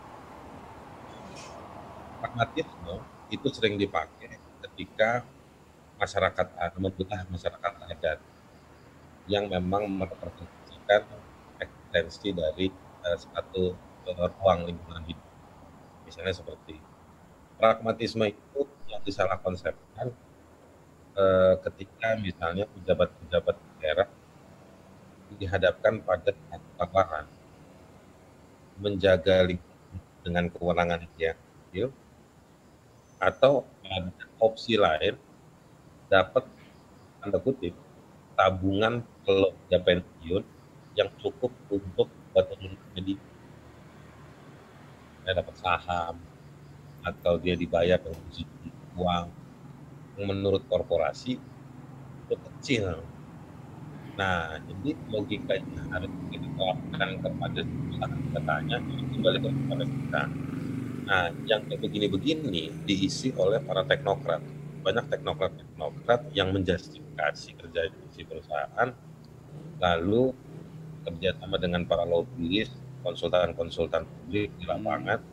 pragmatisme 2.21 2.93
itu 3.33 3.47
sering 3.49 3.81
dipakai 3.81 4.37
ketika 4.69 5.25
masyarakat 5.97 6.45
membelah 6.77 7.25
masyarakat 7.25 7.71
adat 7.89 8.19
yang 9.25 9.49
memang 9.49 9.89
merepresentasikan 9.89 11.25
eksistensi 11.87 12.35
dari 12.35 12.67
uh, 13.07 13.17
satu 13.17 13.71
uh, 14.11 14.27
ruang 14.43 14.67
lingkungan 14.67 15.03
hidup. 15.07 15.27
Misalnya 16.03 16.35
seperti 16.35 16.75
pragmatisme 17.55 18.27
itu 18.27 18.61
yang 18.91 19.01
disalah 19.07 19.39
konsepkan 19.39 20.11
uh, 21.15 21.55
ketika 21.63 22.19
misalnya 22.19 22.67
pejabat-pejabat 22.75 23.55
daerah 23.79 24.07
dihadapkan 25.37 25.99
pada 26.03 26.31
tawaran 26.79 27.27
menjaga 28.79 29.43
lingkungan 29.43 29.99
dengan 30.23 30.45
kewenangan 30.51 30.99
yang 31.19 31.35
kecil 31.35 31.87
atau 33.17 33.65
ada 33.83 34.23
opsi 34.39 34.77
lain 34.77 35.17
dapat 36.07 36.47
tanda 37.19 37.41
kutip 37.41 37.73
tabungan 38.37 39.01
keluarga 39.25 39.77
pensiun 39.83 40.45
yang 40.97 41.09
cukup 41.21 41.53
untuk 41.69 42.09
buat 42.33 42.49
jadi 42.97 43.13
dia 45.27 45.31
dapat 45.35 45.55
saham 45.59 46.15
atau 47.05 47.37
dia 47.37 47.53
dibayar 47.53 48.01
dengan 48.01 48.25
uang 48.97 49.27
menurut 50.17 50.63
korporasi 50.65 51.37
itu 51.37 52.35
kecil. 52.35 53.05
Nah, 54.17 54.57
jadi 54.65 54.97
logikanya 55.13 55.81
harus 55.93 56.09
kita 56.33 56.47
terapkan 56.57 57.09
kepada 57.21 57.61
kita 57.61 58.39
tanya 58.41 58.77
kembali 59.13 59.37
kepada 59.45 59.83
kita. 59.85 60.21
Nah, 61.07 61.25
yang 61.45 61.61
kayak 61.69 61.79
begini-begini 61.85 62.73
diisi 62.87 63.29
oleh 63.37 63.61
para 63.61 63.85
teknokrat 63.85 64.41
banyak 64.87 65.05
teknokrat-teknokrat 65.11 66.31
yang 66.31 66.55
menjustifikasi 66.55 67.59
kerja 67.59 67.91
di 67.91 68.23
perusahaan, 68.23 68.89
lalu 69.83 70.31
kerjasama 71.07 71.55
dengan 71.55 71.87
para 71.87 72.03
lobbyis, 72.03 72.67
konsultan-konsultan 73.01 74.03
publik 74.03 74.51
di 74.59 74.63
lapangan, 74.67 75.23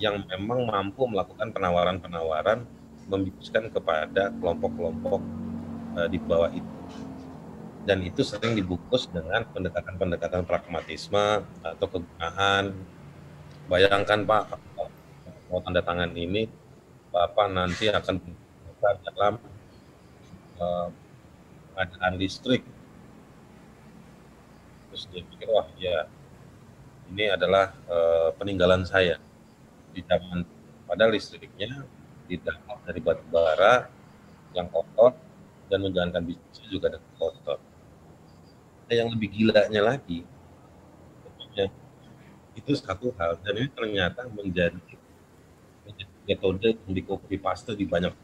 yang 0.00 0.24
memang 0.26 0.64
mampu 0.64 1.04
melakukan 1.04 1.52
penawaran-penawaran 1.52 2.64
membiskan 3.06 3.68
kepada 3.68 4.32
kelompok-kelompok 4.40 5.20
uh, 6.00 6.08
di 6.08 6.16
bawah 6.16 6.48
itu. 6.50 6.72
Dan 7.84 8.00
itu 8.00 8.24
sering 8.24 8.56
dibungkus 8.56 9.12
dengan 9.12 9.44
pendekatan-pendekatan 9.52 10.48
pragmatisme 10.48 11.44
atau 11.60 11.84
kegunaan. 11.84 12.72
Bayangkan 13.68 14.24
Pak, 14.24 14.56
mau 15.52 15.60
tanda 15.60 15.84
tangan 15.84 16.08
ini, 16.16 16.48
Bapak 17.12 17.52
nanti 17.52 17.92
akan 17.92 18.24
dalam 19.04 19.36
uh, 20.60 20.88
pengadaan 21.72 22.14
listrik. 22.16 22.64
Terus 24.94 25.10
dia 25.10 25.26
pikir, 25.26 25.50
wah 25.50 25.66
ya 25.74 26.06
ini 27.10 27.26
adalah 27.26 27.74
uh, 27.90 28.30
peninggalan 28.38 28.86
saya 28.86 29.18
di 29.90 30.06
zaman 30.06 30.46
pada 30.86 31.10
listriknya 31.10 31.82
didapat 32.30 32.78
dari 32.86 33.02
batu 33.02 33.26
bara 33.26 33.90
yang 34.54 34.70
kotor 34.70 35.18
dan 35.66 35.82
menjalankan 35.82 36.22
bisnis 36.22 36.70
juga 36.70 36.94
dengan 36.94 37.10
kotor. 37.18 37.58
Nah, 38.86 38.94
yang 38.94 39.10
lebih 39.10 39.34
gilanya 39.34 39.82
lagi, 39.82 40.22
itu 42.54 42.70
satu 42.78 43.10
hal 43.18 43.34
dan 43.42 43.54
ini 43.58 43.70
ternyata 43.74 44.30
menjadi, 44.30 44.78
metode 46.22 46.78
yang 46.86 46.92
di 46.94 47.02
copy 47.02 47.34
paste 47.34 47.74
di 47.74 47.82
banyak 47.82 48.14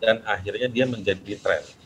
dan 0.00 0.24
akhirnya 0.24 0.66
dia 0.66 0.88
menjadi 0.88 1.36
tren. 1.38 1.81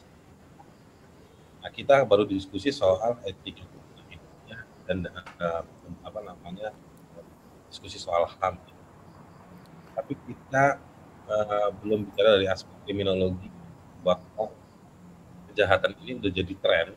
Nah, 1.67 1.75
kita 1.75 2.07
baru 2.07 2.23
diskusi 2.23 2.71
soal 2.71 3.19
etika 3.27 3.67
dan 4.87 5.03
uh, 5.11 5.67
apa 6.07 6.23
namanya 6.23 6.71
diskusi 7.67 7.99
soal 7.99 8.23
HAM. 8.39 8.55
Tapi 9.99 10.15
kita 10.15 10.79
uh, 11.27 11.75
belum 11.83 12.07
bicara 12.07 12.39
dari 12.39 12.47
aspek 12.47 12.71
kriminologi 12.87 13.51
bahwa 14.07 14.55
kejahatan 15.51 15.99
ini 16.07 16.23
sudah 16.23 16.33
jadi 16.39 16.55
tren. 16.55 16.89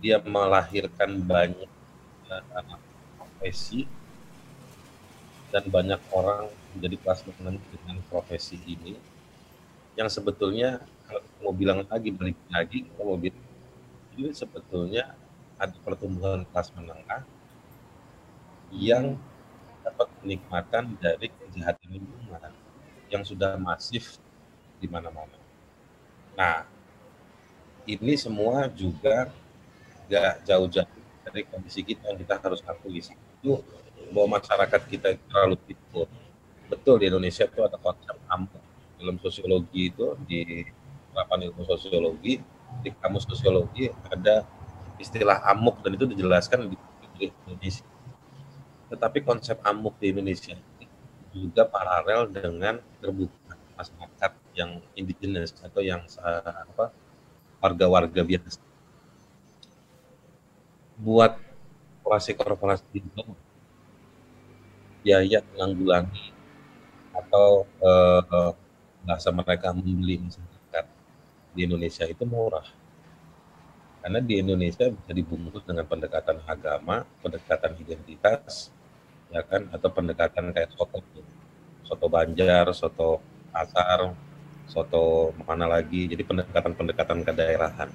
Dia 0.00 0.16
melahirkan 0.24 1.20
banyak 1.20 1.68
uh, 2.32 2.80
profesi 3.20 3.84
dan 5.52 5.68
banyak 5.68 6.00
orang 6.16 6.48
menjadi 6.72 6.96
kelas 6.96 7.28
menengah 7.28 7.60
dengan 7.76 8.00
profesi 8.08 8.56
ini 8.64 8.96
yang 10.00 10.08
sebetulnya 10.08 10.80
mau 11.44 11.52
bilang 11.52 11.84
lagi 11.84 12.08
balik 12.10 12.38
lagi 12.48 12.88
kalau 12.96 13.16
mau 13.16 13.28
ini 14.14 14.30
sebetulnya 14.30 15.12
ada 15.58 15.74
pertumbuhan 15.82 16.46
kelas 16.50 16.70
menengah 16.74 17.22
yang 18.74 19.18
dapat 19.84 20.08
kenikmatan 20.22 20.96
dari 20.98 21.28
kejahatan 21.30 21.88
lingkungan 22.00 22.52
yang 23.12 23.22
sudah 23.22 23.54
masif 23.60 24.18
di 24.80 24.88
mana-mana. 24.88 25.36
Nah, 26.34 26.66
ini 27.86 28.16
semua 28.18 28.66
juga 28.72 29.30
gak 30.10 30.42
jauh-jauh 30.48 31.02
dari 31.24 31.42
kondisi 31.46 31.84
kita 31.84 32.10
yang 32.10 32.18
kita 32.18 32.40
harus 32.42 32.60
akui. 32.66 32.98
Itu 32.98 33.62
bahwa 34.10 34.40
masyarakat 34.40 34.80
kita 34.90 35.08
terlalu 35.30 35.56
pikir 35.62 36.08
betul 36.68 36.96
di 36.98 37.06
Indonesia 37.12 37.44
itu 37.44 37.60
ada 37.60 37.76
konsep 37.78 38.16
amuk 38.32 38.62
dalam 38.98 39.16
sosiologi 39.20 39.92
itu 39.92 40.16
di 40.24 40.64
penerapan 41.14 41.46
ilmu 41.46 41.62
sosiologi 41.62 42.42
di 42.82 42.90
kamus 42.98 43.22
sosiologi 43.22 43.86
ada 44.10 44.42
istilah 44.98 45.46
amuk 45.54 45.78
dan 45.86 45.94
itu 45.94 46.10
dijelaskan 46.10 46.66
di, 46.66 46.76
Indonesia. 47.46 47.86
Tetapi 48.90 49.22
konsep 49.22 49.62
amuk 49.62 49.94
di 50.02 50.10
Indonesia 50.10 50.58
juga 51.30 51.62
paralel 51.70 52.26
dengan 52.34 52.82
terbuka 52.98 53.54
masyarakat 53.78 54.32
yang 54.58 54.82
indigenous 54.98 55.54
atau 55.62 55.78
yang 55.78 56.02
apa 56.18 56.90
warga-warga 57.62 58.26
biasa. 58.26 58.58
Buat 60.98 61.38
korporasi-korporasi 62.02 62.98
itu 62.98 63.22
biaya 65.06 65.38
menanggulangi 65.54 66.34
atau 67.14 67.62
uh, 67.78 68.50
bahasa 69.06 69.30
mereka 69.30 69.70
membeli 69.70 70.18
masyarakat 70.18 70.53
di 71.54 71.64
Indonesia 71.64 72.04
itu 72.04 72.26
murah. 72.26 72.66
Karena 74.04 74.20
di 74.20 74.36
Indonesia 74.36 74.90
bisa 74.90 75.12
dibungkus 75.16 75.64
dengan 75.64 75.88
pendekatan 75.88 76.44
agama, 76.44 77.08
pendekatan 77.24 77.72
identitas, 77.80 78.68
ya 79.32 79.40
kan, 79.40 79.72
atau 79.72 79.88
pendekatan 79.88 80.52
kayak 80.52 80.76
soto, 80.76 81.00
soto 81.86 82.06
Banjar, 82.12 82.68
soto 82.76 83.24
Pasar, 83.54 84.12
soto 84.66 85.30
mana 85.46 85.70
lagi, 85.70 86.10
jadi 86.10 86.26
pendekatan-pendekatan 86.26 87.22
kedaerahan. 87.22 87.88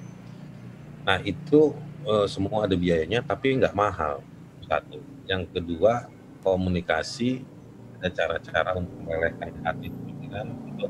Nah 1.04 1.20
itu 1.22 1.76
e, 2.02 2.26
semua 2.26 2.64
ada 2.64 2.74
biayanya, 2.74 3.20
tapi 3.20 3.60
nggak 3.60 3.76
mahal. 3.76 4.24
Satu. 4.64 4.98
Yang 5.28 5.52
kedua 5.52 6.08
komunikasi 6.40 7.44
ada 8.00 8.08
cara-cara 8.08 8.80
untuk 8.80 8.96
melelehkan 9.04 9.52
hati 9.60 9.92
pikiran 9.92 10.48
itu 10.72 10.86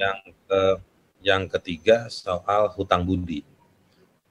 yang 0.00 0.16
ke 0.48 0.60
yang 1.24 1.50
ketiga 1.50 2.06
soal 2.10 2.70
hutang 2.74 3.02
budi 3.02 3.42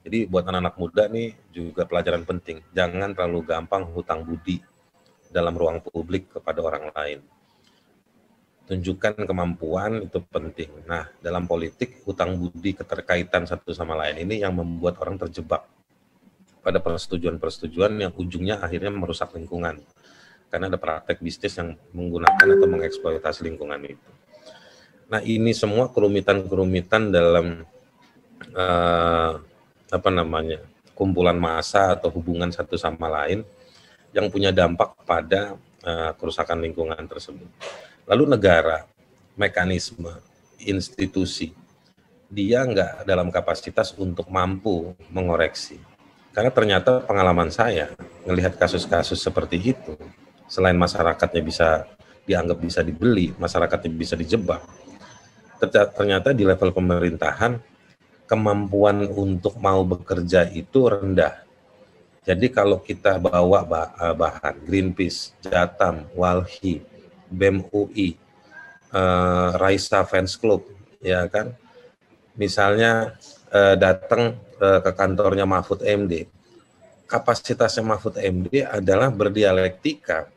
jadi 0.04 0.24
buat 0.30 0.46
anak-anak 0.48 0.76
muda 0.80 1.04
nih 1.08 1.36
juga 1.52 1.84
pelajaran 1.84 2.24
penting 2.24 2.64
jangan 2.72 3.12
terlalu 3.12 3.44
gampang 3.44 3.88
hutang 3.92 4.24
budi 4.24 4.60
dalam 5.28 5.52
ruang 5.52 5.84
publik 5.84 6.32
kepada 6.32 6.64
orang 6.64 6.88
lain 6.92 7.20
tunjukkan 8.68 9.24
kemampuan 9.24 10.04
itu 10.04 10.20
penting. 10.28 10.68
Nah, 10.84 11.08
dalam 11.24 11.48
politik 11.48 12.04
hutang 12.04 12.36
budi 12.36 12.76
keterkaitan 12.76 13.48
satu 13.48 13.72
sama 13.72 13.96
lain 13.96 14.28
ini 14.28 14.44
yang 14.44 14.52
membuat 14.52 15.00
orang 15.00 15.16
terjebak 15.16 15.64
pada 16.60 16.76
persetujuan-persetujuan 16.84 17.96
yang 17.96 18.12
ujungnya 18.12 18.60
akhirnya 18.60 18.92
merusak 18.92 19.32
lingkungan 19.32 19.80
karena 20.52 20.68
ada 20.68 20.76
praktek 20.76 21.24
bisnis 21.24 21.56
yang 21.56 21.80
menggunakan 21.96 22.44
atau 22.44 22.68
mengeksploitasi 22.68 23.48
lingkungan 23.48 23.80
itu. 23.88 24.10
Nah 25.08 25.24
ini 25.24 25.56
semua 25.56 25.88
kerumitan-kerumitan 25.88 27.08
dalam 27.08 27.64
uh, 28.52 29.32
apa 29.88 30.10
namanya 30.12 30.60
kumpulan 30.92 31.36
massa 31.40 31.96
atau 31.96 32.12
hubungan 32.12 32.52
satu 32.52 32.76
sama 32.76 33.08
lain 33.08 33.40
yang 34.12 34.28
punya 34.28 34.52
dampak 34.52 34.92
pada 35.08 35.56
uh, 35.80 36.12
kerusakan 36.20 36.60
lingkungan 36.60 37.00
tersebut. 37.08 37.48
Lalu 38.04 38.36
negara, 38.36 38.84
mekanisme, 39.32 40.12
institusi, 40.60 41.56
dia 42.28 42.64
nggak 42.68 43.08
dalam 43.08 43.32
kapasitas 43.32 43.96
untuk 43.96 44.28
mampu 44.28 44.92
mengoreksi. 45.08 45.80
Karena 46.36 46.52
ternyata 46.52 47.00
pengalaman 47.00 47.48
saya 47.48 47.96
melihat 48.28 48.60
kasus-kasus 48.60 49.24
seperti 49.24 49.72
itu, 49.72 49.96
selain 50.44 50.76
masyarakatnya 50.76 51.40
bisa 51.40 51.68
dianggap 52.28 52.60
bisa 52.60 52.80
dibeli, 52.84 53.32
masyarakatnya 53.40 53.90
bisa 53.96 54.14
dijebak, 54.14 54.60
ternyata 55.66 56.30
di 56.30 56.46
level 56.46 56.70
pemerintahan 56.70 57.58
kemampuan 58.28 59.08
untuk 59.08 59.56
mau 59.58 59.82
bekerja 59.82 60.46
itu 60.52 60.86
rendah. 60.86 61.42
Jadi 62.28 62.52
kalau 62.52 62.78
kita 62.84 63.16
bawa 63.16 63.64
eh, 63.64 64.14
bahan 64.14 64.54
Greenpeace, 64.68 65.32
Jatam, 65.40 66.04
Walhi, 66.12 66.84
BEM 67.32 67.64
UI, 67.72 68.16
uh, 68.92 69.52
Raisa 69.60 70.00
Fans 70.08 70.36
Club, 70.36 70.64
ya 71.00 71.28
kan, 71.28 71.52
misalnya 72.40 73.16
uh, 73.52 73.76
datang 73.76 74.40
uh, 74.60 74.80
ke 74.80 74.90
kantornya 74.96 75.44
Mahfud 75.44 75.84
MD, 75.84 76.24
kapasitasnya 77.04 77.84
Mahfud 77.84 78.16
MD 78.16 78.64
adalah 78.64 79.12
berdialektika 79.12 80.28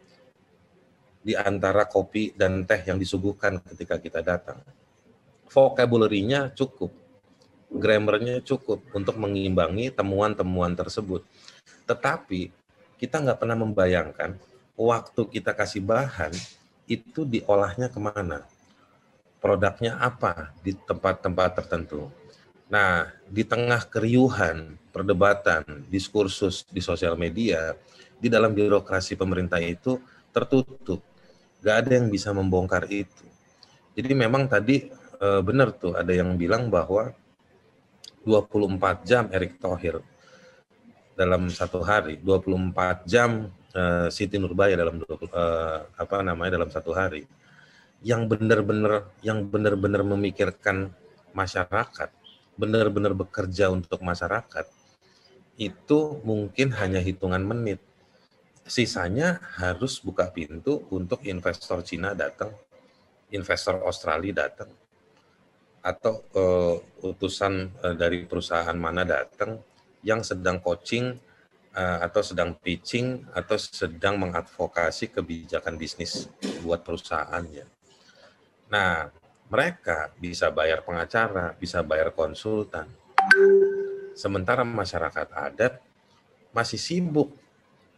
di 1.21 1.37
antara 1.37 1.85
kopi 1.85 2.33
dan 2.33 2.65
teh 2.65 2.81
yang 2.83 2.97
disuguhkan 2.97 3.61
ketika 3.71 3.95
kita 4.01 4.19
datang. 4.19 4.59
Vocabulary-nya 5.51 6.55
cukup 6.55 7.01
grammarnya 7.71 8.43
cukup 8.43 8.83
untuk 8.91 9.15
mengimbangi 9.15 9.95
temuan-temuan 9.95 10.75
tersebut. 10.75 11.23
Tetapi 11.87 12.51
kita 12.99 13.23
nggak 13.23 13.39
pernah 13.39 13.55
membayangkan 13.55 14.35
waktu 14.75 15.21
kita 15.31 15.55
kasih 15.55 15.79
bahan 15.79 16.35
itu 16.91 17.23
diolahnya 17.23 17.87
ke 17.87 17.99
mana, 18.03 18.43
produknya 19.39 19.95
apa 19.95 20.51
di 20.59 20.75
tempat-tempat 20.75 21.63
tertentu. 21.63 22.11
Nah, 22.67 23.07
di 23.27 23.43
tengah 23.43 23.83
keriuhan, 23.87 24.79
perdebatan, 24.91 25.63
diskursus 25.91 26.67
di 26.67 26.79
sosial 26.83 27.15
media, 27.19 27.75
di 28.19 28.31
dalam 28.31 28.51
birokrasi 28.51 29.15
pemerintah 29.15 29.59
itu 29.59 29.99
tertutup. 30.31 31.03
Gak 31.63 31.87
ada 31.87 31.99
yang 31.99 32.07
bisa 32.07 32.31
membongkar 32.31 32.87
itu. 32.87 33.27
Jadi 33.91 34.15
memang 34.15 34.47
tadi 34.47 34.87
e, 35.21 35.27
benar 35.45 35.77
tuh 35.77 35.93
ada 35.93 36.09
yang 36.09 36.33
bilang 36.33 36.73
bahwa 36.73 37.13
24 38.25 39.05
jam 39.05 39.29
Erick 39.29 39.61
Thohir 39.61 40.01
dalam 41.17 41.53
satu 41.53 41.85
hari, 41.85 42.17
24 42.17 43.05
jam 43.05 43.51
uh, 43.75 44.07
Siti 44.09 44.41
Nurbaya 44.41 44.73
dalam 44.73 45.03
uh, 45.05 45.79
apa 45.93 46.17
namanya 46.25 46.57
dalam 46.57 46.69
satu 46.71 46.91
hari. 46.95 47.27
Yang 48.01 48.33
benar-benar 48.33 49.13
yang 49.21 49.45
benar-benar 49.45 50.01
memikirkan 50.01 50.89
masyarakat, 51.37 52.09
benar-benar 52.57 53.13
bekerja 53.13 53.69
untuk 53.69 54.01
masyarakat 54.01 54.65
itu 55.61 55.99
mungkin 56.25 56.73
hanya 56.73 56.97
hitungan 56.97 57.45
menit. 57.45 57.77
Sisanya 58.65 59.41
harus 59.61 60.01
buka 60.01 60.33
pintu 60.33 60.85
untuk 60.89 61.21
investor 61.27 61.85
Cina 61.85 62.17
datang, 62.17 62.49
investor 63.29 63.85
Australia 63.85 64.47
datang, 64.47 64.73
atau 65.81 66.21
uh, 66.37 66.77
utusan 67.01 67.73
uh, 67.81 67.95
dari 67.97 68.29
perusahaan 68.29 68.77
mana 68.77 69.01
datang 69.01 69.57
yang 70.05 70.21
sedang 70.21 70.61
coaching 70.61 71.17
uh, 71.73 71.99
atau 72.05 72.21
sedang 72.21 72.53
pitching 72.53 73.25
atau 73.33 73.57
sedang 73.57 74.21
mengadvokasi 74.21 75.09
kebijakan 75.09 75.77
bisnis 75.81 76.29
buat 76.61 76.85
perusahaannya. 76.85 77.65
Nah, 78.69 79.09
mereka 79.51 80.13
bisa 80.15 80.47
bayar 80.53 80.85
pengacara, 80.85 81.57
bisa 81.57 81.83
bayar 81.83 82.13
konsultan. 82.13 82.87
Sementara 84.15 84.63
masyarakat 84.63 85.27
adat 85.33 85.81
masih 86.55 86.79
sibuk 86.79 87.33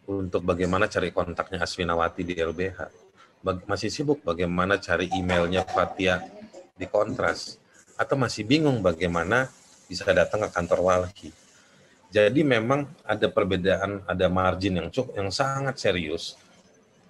untuk 0.07 0.41
bagaimana 0.43 0.87
cari 0.87 1.13
kontaknya 1.13 1.63
Aswinawati 1.63 2.23
di 2.25 2.33
LBH. 2.39 2.79
Masih 3.67 3.91
sibuk 3.91 4.23
bagaimana 4.23 4.79
cari 4.79 5.11
emailnya 5.11 5.67
Fatia 5.67 6.23
di 6.73 6.87
Kontras 6.87 7.62
atau 7.97 8.15
masih 8.17 8.43
bingung 8.45 8.81
bagaimana 8.81 9.49
bisa 9.85 10.07
datang 10.09 10.45
ke 10.45 10.49
kantor 10.49 10.79
walhi. 10.81 11.29
Jadi 12.13 12.45
memang 12.45 12.85
ada 13.01 13.25
perbedaan, 13.25 14.05
ada 14.05 14.25
margin 14.29 14.77
yang 14.77 14.89
cukup, 14.93 15.17
yang 15.17 15.33
sangat 15.33 15.81
serius 15.81 16.37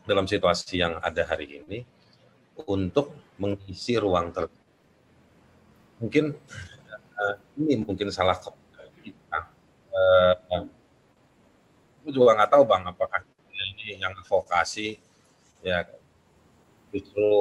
dalam 0.07 0.23
situasi 0.23 0.79
yang 0.79 0.95
ada 1.03 1.27
hari 1.27 1.63
ini 1.63 1.83
untuk 2.67 3.11
mengisi 3.35 3.99
ruang 3.99 4.31
ter. 4.31 4.47
Mungkin 5.99 6.31
uh, 7.19 7.35
ini 7.59 7.83
mungkin 7.83 8.11
salah 8.11 8.39
kita. 9.03 9.39
Uh, 9.91 10.67
aku 12.03 12.09
juga 12.11 12.35
nggak 12.35 12.51
tahu 12.51 12.63
bang 12.67 12.83
apakah 12.83 13.21
ini 13.47 13.95
yang 13.95 14.11
vokasi 14.27 14.99
ya 15.63 15.87
justru 16.91 17.31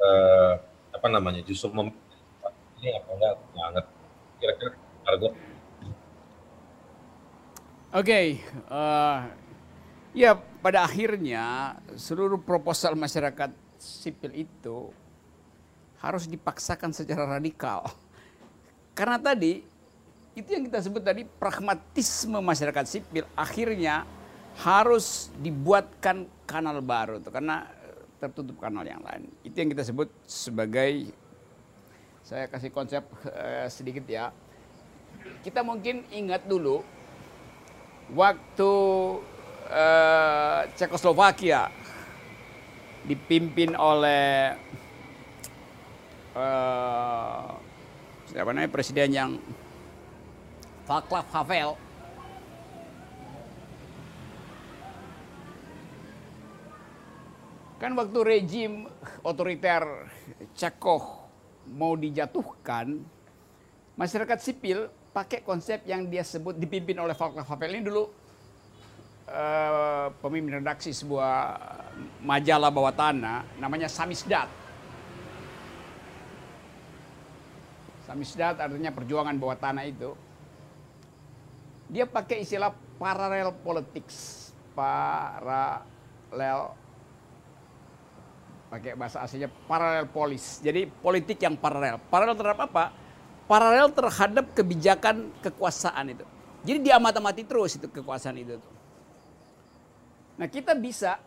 uh, 0.00 0.52
apa 0.90 1.06
namanya 1.06 1.40
justru 1.44 1.70
mem 1.70 1.92
ini 2.80 2.96
apa 2.96 3.10
enggak 3.12 3.34
banget 3.52 3.84
kira-kira 4.40 4.72
harga 5.06 5.30
Oke, 7.90 8.06
okay, 8.06 8.26
uh, 8.70 8.78
eh, 8.78 9.18
ya 10.14 10.38
pada 10.38 10.86
akhirnya 10.86 11.74
seluruh 11.98 12.38
proposal 12.38 12.94
masyarakat 12.94 13.50
sipil 13.82 14.30
itu 14.46 14.94
harus 15.98 16.30
dipaksakan 16.30 16.94
secara 16.94 17.26
radikal. 17.26 17.90
Karena 18.94 19.18
tadi 19.18 19.66
itu 20.38 20.48
yang 20.54 20.70
kita 20.70 20.86
sebut 20.86 21.02
tadi 21.02 21.26
pragmatisme 21.26 22.38
masyarakat 22.38 22.86
sipil 22.86 23.26
akhirnya 23.34 24.06
harus 24.62 25.34
dibuatkan 25.42 26.30
kanal 26.46 26.78
baru 26.86 27.18
tuh. 27.18 27.34
Karena 27.34 27.66
tertutup 28.20 28.60
kanal 28.60 28.84
yang 28.84 29.00
lain. 29.00 29.32
Itu 29.40 29.56
yang 29.64 29.72
kita 29.72 29.82
sebut 29.82 30.12
sebagai 30.28 31.08
saya 32.20 32.46
kasih 32.46 32.70
konsep 32.70 33.02
uh, 33.26 33.66
sedikit 33.72 34.04
ya. 34.04 34.28
Kita 35.40 35.64
mungkin 35.64 36.04
ingat 36.12 36.44
dulu 36.44 36.84
waktu 38.12 38.72
uh, 39.72 40.60
Cekoslovakia 40.76 41.72
dipimpin 43.08 43.72
oleh 43.72 44.52
uh, 46.36 47.56
siapa 48.28 48.52
namanya 48.52 48.70
presiden 48.70 49.10
yang 49.10 49.30
Václav 50.84 51.24
Havel 51.32 51.89
Kan 57.80 57.96
waktu 57.96 58.18
rejim 58.20 58.84
otoriter 59.24 59.80
Cekoh 60.52 61.24
mau 61.72 61.96
dijatuhkan, 61.96 63.00
masyarakat 63.96 64.36
sipil 64.36 64.92
pakai 65.16 65.40
konsep 65.40 65.80
yang 65.88 66.04
dia 66.04 66.20
sebut 66.20 66.60
dipimpin 66.60 67.00
oleh 67.00 67.16
Václav 67.16 67.48
Havel 67.48 67.72
ini 67.72 67.88
dulu 67.88 68.04
uh, 69.32 70.12
pemimpin 70.20 70.60
redaksi 70.60 70.92
sebuah 70.92 71.56
majalah 72.20 72.68
bawah 72.68 72.92
tanah 72.92 73.48
namanya 73.56 73.88
Samisdat. 73.88 74.52
Samisdat 78.04 78.60
artinya 78.60 78.92
perjuangan 78.92 79.40
bawah 79.40 79.56
tanah 79.56 79.88
itu. 79.88 80.12
Dia 81.88 82.04
pakai 82.04 82.44
istilah 82.44 82.76
paralel 83.00 83.56
politics, 83.64 84.52
paralel 84.76 86.76
pakai 88.70 88.94
bahasa 88.94 89.18
aslinya 89.20 89.50
paralel 89.66 90.06
polis. 90.06 90.62
Jadi 90.62 90.86
politik 90.86 91.42
yang 91.42 91.58
paralel. 91.58 91.98
Paralel 92.06 92.38
terhadap 92.38 92.70
apa? 92.70 92.94
Paralel 93.50 93.90
terhadap 93.90 94.46
kebijakan 94.54 95.34
kekuasaan 95.42 96.14
itu. 96.14 96.24
Jadi 96.62 96.78
diamat-amati 96.86 97.42
terus 97.42 97.74
itu 97.74 97.90
kekuasaan 97.90 98.38
itu. 98.38 98.62
Nah 100.38 100.46
kita 100.46 100.78
bisa 100.78 101.18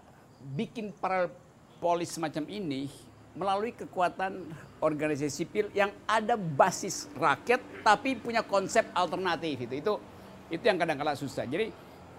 bikin 0.56 0.96
paralel 0.96 1.36
polis 1.84 2.16
semacam 2.16 2.48
ini 2.48 2.88
melalui 3.36 3.76
kekuatan 3.76 4.48
organisasi 4.80 5.44
sipil 5.44 5.68
yang 5.76 5.92
ada 6.06 6.40
basis 6.40 7.12
rakyat 7.18 7.60
tapi 7.84 8.16
punya 8.16 8.40
konsep 8.40 8.88
alternatif 8.96 9.68
itu. 9.68 9.84
Itu 9.84 9.94
itu 10.48 10.64
yang 10.64 10.80
kadang-kadang 10.80 11.20
susah. 11.20 11.44
Jadi 11.44 11.74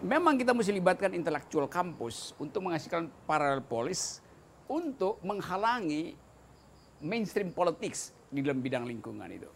memang 0.05 0.37
kita 0.37 0.53
mesti 0.53 0.75
libatkan 0.75 1.17
intelektual 1.17 1.65
kampus 1.65 2.37
untuk 2.37 2.61
menghasilkan 2.67 3.09
paralel 3.25 3.65
polis 3.65 4.24
untuk 4.71 5.21
menghalangi 5.25 6.17
mainstream 7.05 7.53
politics 7.53 8.15
di 8.33 8.41
dalam 8.41 8.65
bidang 8.65 8.89
lingkungan 8.89 9.29
itu. 9.29 9.51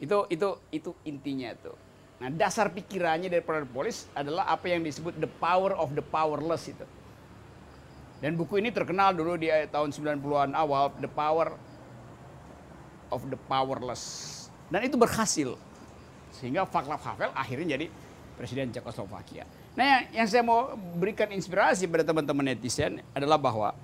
Itu 0.00 0.28
itu 0.28 0.48
itu 0.72 0.90
intinya 1.08 1.52
itu. 1.52 1.72
Nah, 2.16 2.32
dasar 2.32 2.72
pikirannya 2.72 3.28
dari 3.28 3.44
Parallel 3.44 3.68
Polis 3.68 4.08
adalah 4.16 4.48
apa 4.48 4.72
yang 4.72 4.80
disebut 4.80 5.20
the 5.20 5.28
power 5.28 5.76
of 5.76 5.92
the 5.92 6.00
powerless 6.00 6.64
itu. 6.64 6.86
Dan 8.16 8.32
buku 8.40 8.56
ini 8.64 8.72
terkenal 8.72 9.12
dulu 9.12 9.36
di 9.36 9.52
tahun 9.68 9.92
90-an 9.92 10.56
awal, 10.56 10.88
The 10.96 11.10
Power 11.12 11.52
of 13.12 13.20
the 13.28 13.36
Powerless. 13.36 14.32
Dan 14.72 14.88
itu 14.88 14.96
berhasil. 14.96 15.52
Sehingga 16.32 16.64
Václav 16.64 17.00
Havel 17.04 17.30
akhirnya 17.36 17.76
jadi 17.76 17.92
presiden 18.40 18.72
Cekoslovakia. 18.72 19.44
Nah, 19.76 20.08
yang 20.16 20.24
saya 20.24 20.40
mau 20.40 20.72
berikan 20.96 21.28
inspirasi 21.28 21.84
pada 21.84 22.08
teman-teman 22.08 22.56
netizen 22.56 23.04
adalah 23.12 23.36
bahwa 23.36 23.76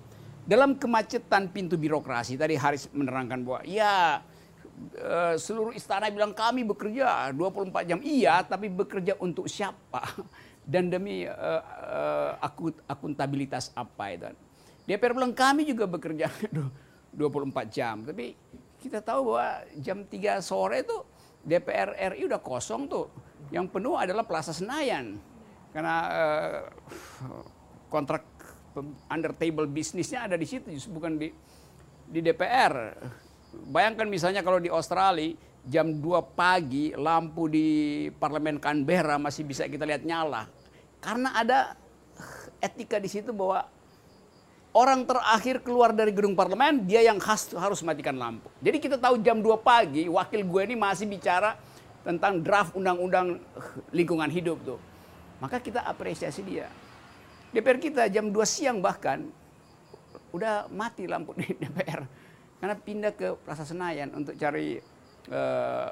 dalam 0.42 0.74
kemacetan 0.74 1.50
pintu 1.50 1.78
birokrasi 1.78 2.34
tadi 2.34 2.58
Haris 2.58 2.90
menerangkan 2.90 3.46
bahwa 3.46 3.60
ya 3.62 4.22
eh, 4.98 5.34
seluruh 5.38 5.70
istana 5.74 6.10
bilang 6.10 6.34
kami 6.34 6.66
bekerja 6.66 7.30
24 7.30 7.88
jam 7.88 7.98
iya 8.02 8.42
tapi 8.42 8.66
bekerja 8.66 9.14
untuk 9.22 9.46
siapa 9.46 10.02
dan 10.62 10.86
demi 10.86 11.26
uh, 11.26 11.62
uh, 11.62 12.30
akuntabilitas 12.86 13.74
apa 13.74 14.14
itu. 14.14 14.30
DPR 14.86 15.14
bilang 15.14 15.34
kami 15.34 15.66
juga 15.66 15.90
bekerja 15.90 16.30
24 17.18 17.66
jam, 17.70 18.02
tapi 18.02 18.34
kita 18.82 19.02
tahu 19.02 19.34
bahwa 19.34 19.62
jam 19.78 20.02
3 20.06 20.42
sore 20.42 20.82
itu 20.82 20.96
DPR 21.42 22.14
RI 22.14 22.26
udah 22.30 22.40
kosong 22.42 22.86
tuh. 22.86 23.06
Yang 23.50 23.74
penuh 23.74 23.94
adalah 23.98 24.22
Plaza 24.22 24.54
Senayan. 24.54 25.18
Karena 25.74 25.96
uh, 26.08 26.60
kontrak 27.90 28.31
under 29.08 29.32
table 29.36 29.68
bisnisnya 29.68 30.24
ada 30.24 30.36
di 30.36 30.46
situ, 30.48 30.68
bukan 30.92 31.20
di 31.20 31.28
di 32.08 32.20
DPR. 32.20 32.96
Bayangkan 33.68 34.08
misalnya 34.08 34.40
kalau 34.40 34.60
di 34.60 34.72
Australia 34.72 35.36
jam 35.62 36.00
2 36.00 36.34
pagi 36.34 36.90
lampu 36.96 37.46
di 37.46 37.66
parlemen 38.18 38.58
Canberra 38.58 39.20
masih 39.20 39.46
bisa 39.46 39.68
kita 39.68 39.86
lihat 39.86 40.02
nyala. 40.02 40.48
Karena 40.98 41.34
ada 41.36 41.58
etika 42.62 42.98
di 42.98 43.10
situ 43.10 43.30
bahwa 43.30 43.66
orang 44.72 45.04
terakhir 45.04 45.60
keluar 45.60 45.92
dari 45.92 46.10
gedung 46.10 46.34
parlemen 46.34 46.82
dia 46.86 47.04
yang 47.04 47.20
khas 47.20 47.52
harus 47.54 47.84
matikan 47.84 48.16
lampu. 48.16 48.48
Jadi 48.58 48.78
kita 48.80 48.96
tahu 48.98 49.20
jam 49.22 49.38
2 49.38 49.52
pagi 49.60 50.08
wakil 50.08 50.42
gue 50.42 50.62
ini 50.72 50.76
masih 50.78 51.06
bicara 51.06 51.54
tentang 52.02 52.42
draft 52.42 52.74
undang-undang 52.74 53.38
lingkungan 53.94 54.26
hidup 54.32 54.58
tuh. 54.66 54.80
Maka 55.38 55.62
kita 55.62 55.82
apresiasi 55.82 56.42
dia. 56.42 56.70
DPR 57.52 57.78
kita 57.78 58.02
jam 58.08 58.32
2 58.32 58.40
siang 58.48 58.80
bahkan 58.80 59.28
udah 60.32 60.72
mati 60.72 61.04
lampu 61.04 61.36
di 61.36 61.44
DPR 61.60 62.00
karena 62.58 62.74
pindah 62.80 63.12
ke 63.12 63.36
Plaza 63.44 63.68
Senayan 63.68 64.08
untuk 64.16 64.32
cari 64.40 64.80
uh, 65.28 65.90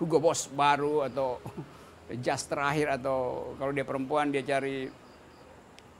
Hugo 0.00 0.18
Boss 0.18 0.48
baru 0.48 1.04
atau 1.04 1.38
jas 2.24 2.48
terakhir 2.48 2.96
atau 2.96 3.52
kalau 3.60 3.72
dia 3.76 3.84
perempuan 3.84 4.32
dia 4.32 4.40
cari 4.40 4.88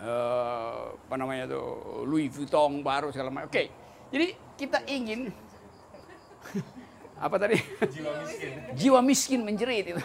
uh, 0.01 0.97
apa 0.97 1.15
namanya 1.21 1.53
tuh 1.53 2.03
Louis 2.09 2.33
Vuitton 2.33 2.81
baru 2.81 3.13
segala 3.13 3.29
macam. 3.29 3.53
Oke, 3.53 3.53
okay. 3.53 3.67
jadi 4.09 4.27
kita 4.57 4.79
ingin 4.89 5.29
apa 7.25 7.37
tadi? 7.37 7.61
Jiwa 7.93 8.13
miskin. 8.25 8.51
Jiwa 8.73 9.01
miskin 9.05 9.41
menjerit 9.45 9.87
itu. 9.93 10.05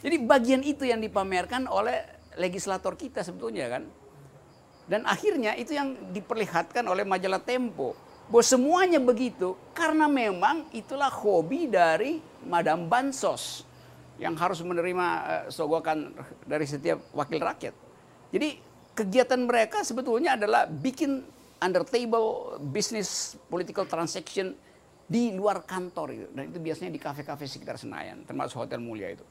Jadi 0.00 0.16
bagian 0.24 0.62
itu 0.64 0.88
yang 0.88 1.00
dipamerkan 1.00 1.68
oleh 1.68 2.19
legislator 2.38 2.94
kita 2.94 3.24
sebetulnya 3.24 3.66
kan. 3.66 3.82
Dan 4.90 5.06
akhirnya 5.06 5.54
itu 5.54 5.74
yang 5.74 5.94
diperlihatkan 6.10 6.82
oleh 6.82 7.06
majalah 7.06 7.38
Tempo 7.38 7.94
bahwa 8.30 8.44
semuanya 8.46 8.98
begitu 9.02 9.58
karena 9.74 10.06
memang 10.06 10.70
itulah 10.70 11.10
hobi 11.10 11.66
dari 11.66 12.22
Madam 12.46 12.86
Bansos 12.86 13.66
yang 14.22 14.36
harus 14.38 14.62
menerima 14.62 15.06
uh, 15.24 15.44
sogokan 15.50 16.14
dari 16.46 16.66
setiap 16.66 17.10
wakil 17.14 17.40
rakyat. 17.42 17.74
Jadi 18.30 18.48
kegiatan 18.94 19.40
mereka 19.42 19.82
sebetulnya 19.82 20.38
adalah 20.38 20.66
bikin 20.68 21.22
under 21.58 21.82
table 21.82 22.58
business 22.70 23.34
political 23.48 23.88
transaction 23.88 24.54
di 25.10 25.34
luar 25.34 25.66
kantor 25.66 26.08
itu 26.14 26.26
dan 26.30 26.54
itu 26.54 26.58
biasanya 26.62 26.94
di 26.94 27.00
kafe-kafe 27.02 27.50
sekitar 27.50 27.74
Senayan 27.74 28.22
termasuk 28.22 28.62
hotel 28.62 28.78
mulia 28.78 29.10
itu. 29.10 29.26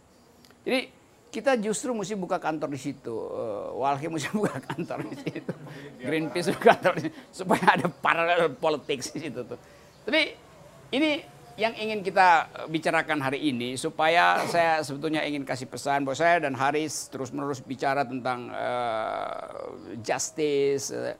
Jadi 0.67 0.98
kita 1.29 1.53
justru 1.61 1.93
mesti 1.93 2.17
buka 2.17 2.41
kantor 2.41 2.73
di 2.73 2.79
situ. 2.81 3.13
Uh, 3.13 3.77
Walhi 3.77 4.09
mesti 4.09 4.29
buka 4.39 4.57
kantor 4.57 5.05
di 5.13 5.15
situ. 5.17 5.53
Greenpeace 6.01 6.49
buka 6.57 6.75
kantor 6.75 6.93
di 6.97 7.01
situ. 7.09 7.15
Supaya 7.29 7.77
ada 7.77 7.87
paralel 7.87 8.53
politics 8.57 9.13
di 9.13 9.29
situ 9.29 9.45
tuh. 9.45 9.59
Tapi 10.05 10.21
ini 10.89 11.21
yang 11.59 11.75
ingin 11.75 11.99
kita 11.99 12.47
bicarakan 12.71 13.19
hari 13.19 13.51
ini 13.51 13.75
supaya 13.75 14.47
saya 14.47 14.79
sebetulnya 14.79 15.27
ingin 15.27 15.43
kasih 15.43 15.67
pesan 15.67 16.07
bahwa 16.07 16.15
saya 16.15 16.47
dan 16.47 16.55
Haris 16.55 17.11
terus-menerus 17.11 17.59
bicara 17.59 18.07
tentang 18.07 18.47
uh, 18.47 19.75
justice, 19.99 20.95
uh, 20.95 21.13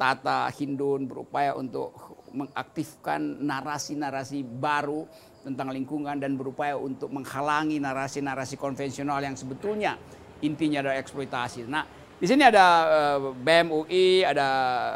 tata 0.00 0.48
Hindun 0.48 1.04
berupaya 1.06 1.52
untuk 1.52 1.92
mengaktifkan 2.32 3.20
narasi-narasi 3.44 4.40
baru 4.42 5.04
tentang 5.42 5.74
lingkungan 5.74 6.16
dan 6.22 6.38
berupaya 6.38 6.78
untuk 6.78 7.10
menghalangi 7.10 7.82
narasi-narasi 7.82 8.56
konvensional 8.56 9.18
yang 9.18 9.34
sebetulnya 9.34 9.98
intinya 10.42 10.82
adalah 10.82 10.98
eksploitasi. 10.98 11.66
Nah, 11.66 11.86
di 12.18 12.26
sini 12.30 12.46
ada 12.46 12.66
eh, 12.86 13.18
BMUI, 13.34 14.22
ada 14.22 14.48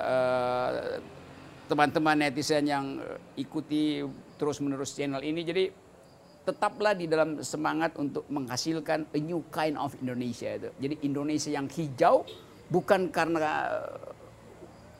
uh, 0.07 0.71
teman-teman 1.67 2.15
netizen 2.23 2.71
yang 2.71 3.03
ikuti 3.35 4.07
terus-menerus 4.39 4.95
channel 4.95 5.23
ini. 5.23 5.43
Jadi 5.43 5.65
tetaplah 6.47 6.95
di 6.95 7.11
dalam 7.11 7.43
semangat 7.43 7.99
untuk 7.99 8.23
menghasilkan 8.31 9.11
a 9.11 9.19
new 9.19 9.43
kind 9.51 9.75
of 9.75 9.91
Indonesia 9.99 10.55
itu. 10.55 10.71
Jadi 10.79 10.95
Indonesia 11.03 11.51
yang 11.51 11.67
hijau 11.67 12.23
bukan 12.71 13.11
karena 13.11 13.67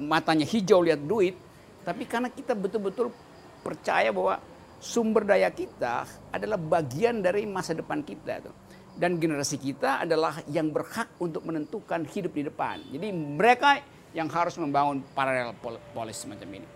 matanya 0.03 0.43
hijau 0.43 0.83
lihat 0.83 1.07
duit, 1.07 1.39
tapi 1.87 2.03
karena 2.11 2.27
kita 2.27 2.59
betul-betul 2.59 3.15
percaya 3.63 4.11
bahwa 4.11 4.43
sumber 4.87 5.27
daya 5.27 5.51
kita 5.51 6.07
adalah 6.31 6.55
bagian 6.55 7.19
dari 7.19 7.43
masa 7.43 7.75
depan 7.75 8.07
kita 8.07 8.47
tuh. 8.47 8.55
Dan 8.97 9.21
generasi 9.21 9.61
kita 9.61 10.07
adalah 10.07 10.41
yang 10.49 10.73
berhak 10.73 11.19
untuk 11.21 11.45
menentukan 11.45 12.07
hidup 12.09 12.33
di 12.33 12.49
depan. 12.49 12.81
Jadi 12.89 13.13
mereka 13.13 13.83
yang 14.17 14.31
harus 14.33 14.57
membangun 14.57 15.05
paralel 15.13 15.53
polis 15.93 16.17
semacam 16.17 16.63
ini. 16.63 16.67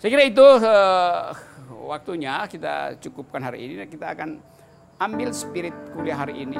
Saya 0.00 0.08
kira 0.10 0.24
itu 0.26 0.42
uh, 0.42 1.30
waktunya 1.86 2.42
kita 2.50 2.98
cukupkan 2.98 3.38
hari 3.44 3.70
ini. 3.70 3.86
Kita 3.86 4.16
akan 4.16 4.42
ambil 4.98 5.30
spirit 5.30 5.76
kuliah 5.94 6.18
hari 6.18 6.42
ini 6.42 6.58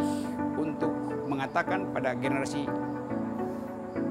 untuk 0.55 0.93
mengatakan 1.27 1.91
pada 1.91 2.15
generasi 2.15 2.69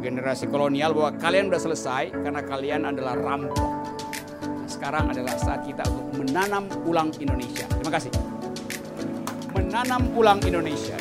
generasi 0.03 0.51
kolonial 0.51 0.91
bahwa 0.91 1.15
kalian 1.15 1.47
sudah 1.47 1.61
selesai 1.71 2.03
karena 2.11 2.41
kalian 2.43 2.81
adalah 2.87 3.15
rampok 3.15 3.71
sekarang 4.69 5.09
adalah 5.09 5.33
saat 5.41 5.65
kita 5.65 5.81
untuk 5.89 6.21
menanam 6.21 6.69
ulang 6.85 7.09
Indonesia. 7.17 7.65
Terima 7.65 7.89
kasih. 7.89 8.13
Menanam 9.57 10.13
ulang 10.13 10.37
Indonesia. 10.45 10.95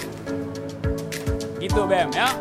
Gitu 1.60 1.80
BM 1.84 2.10
ya. 2.16 2.32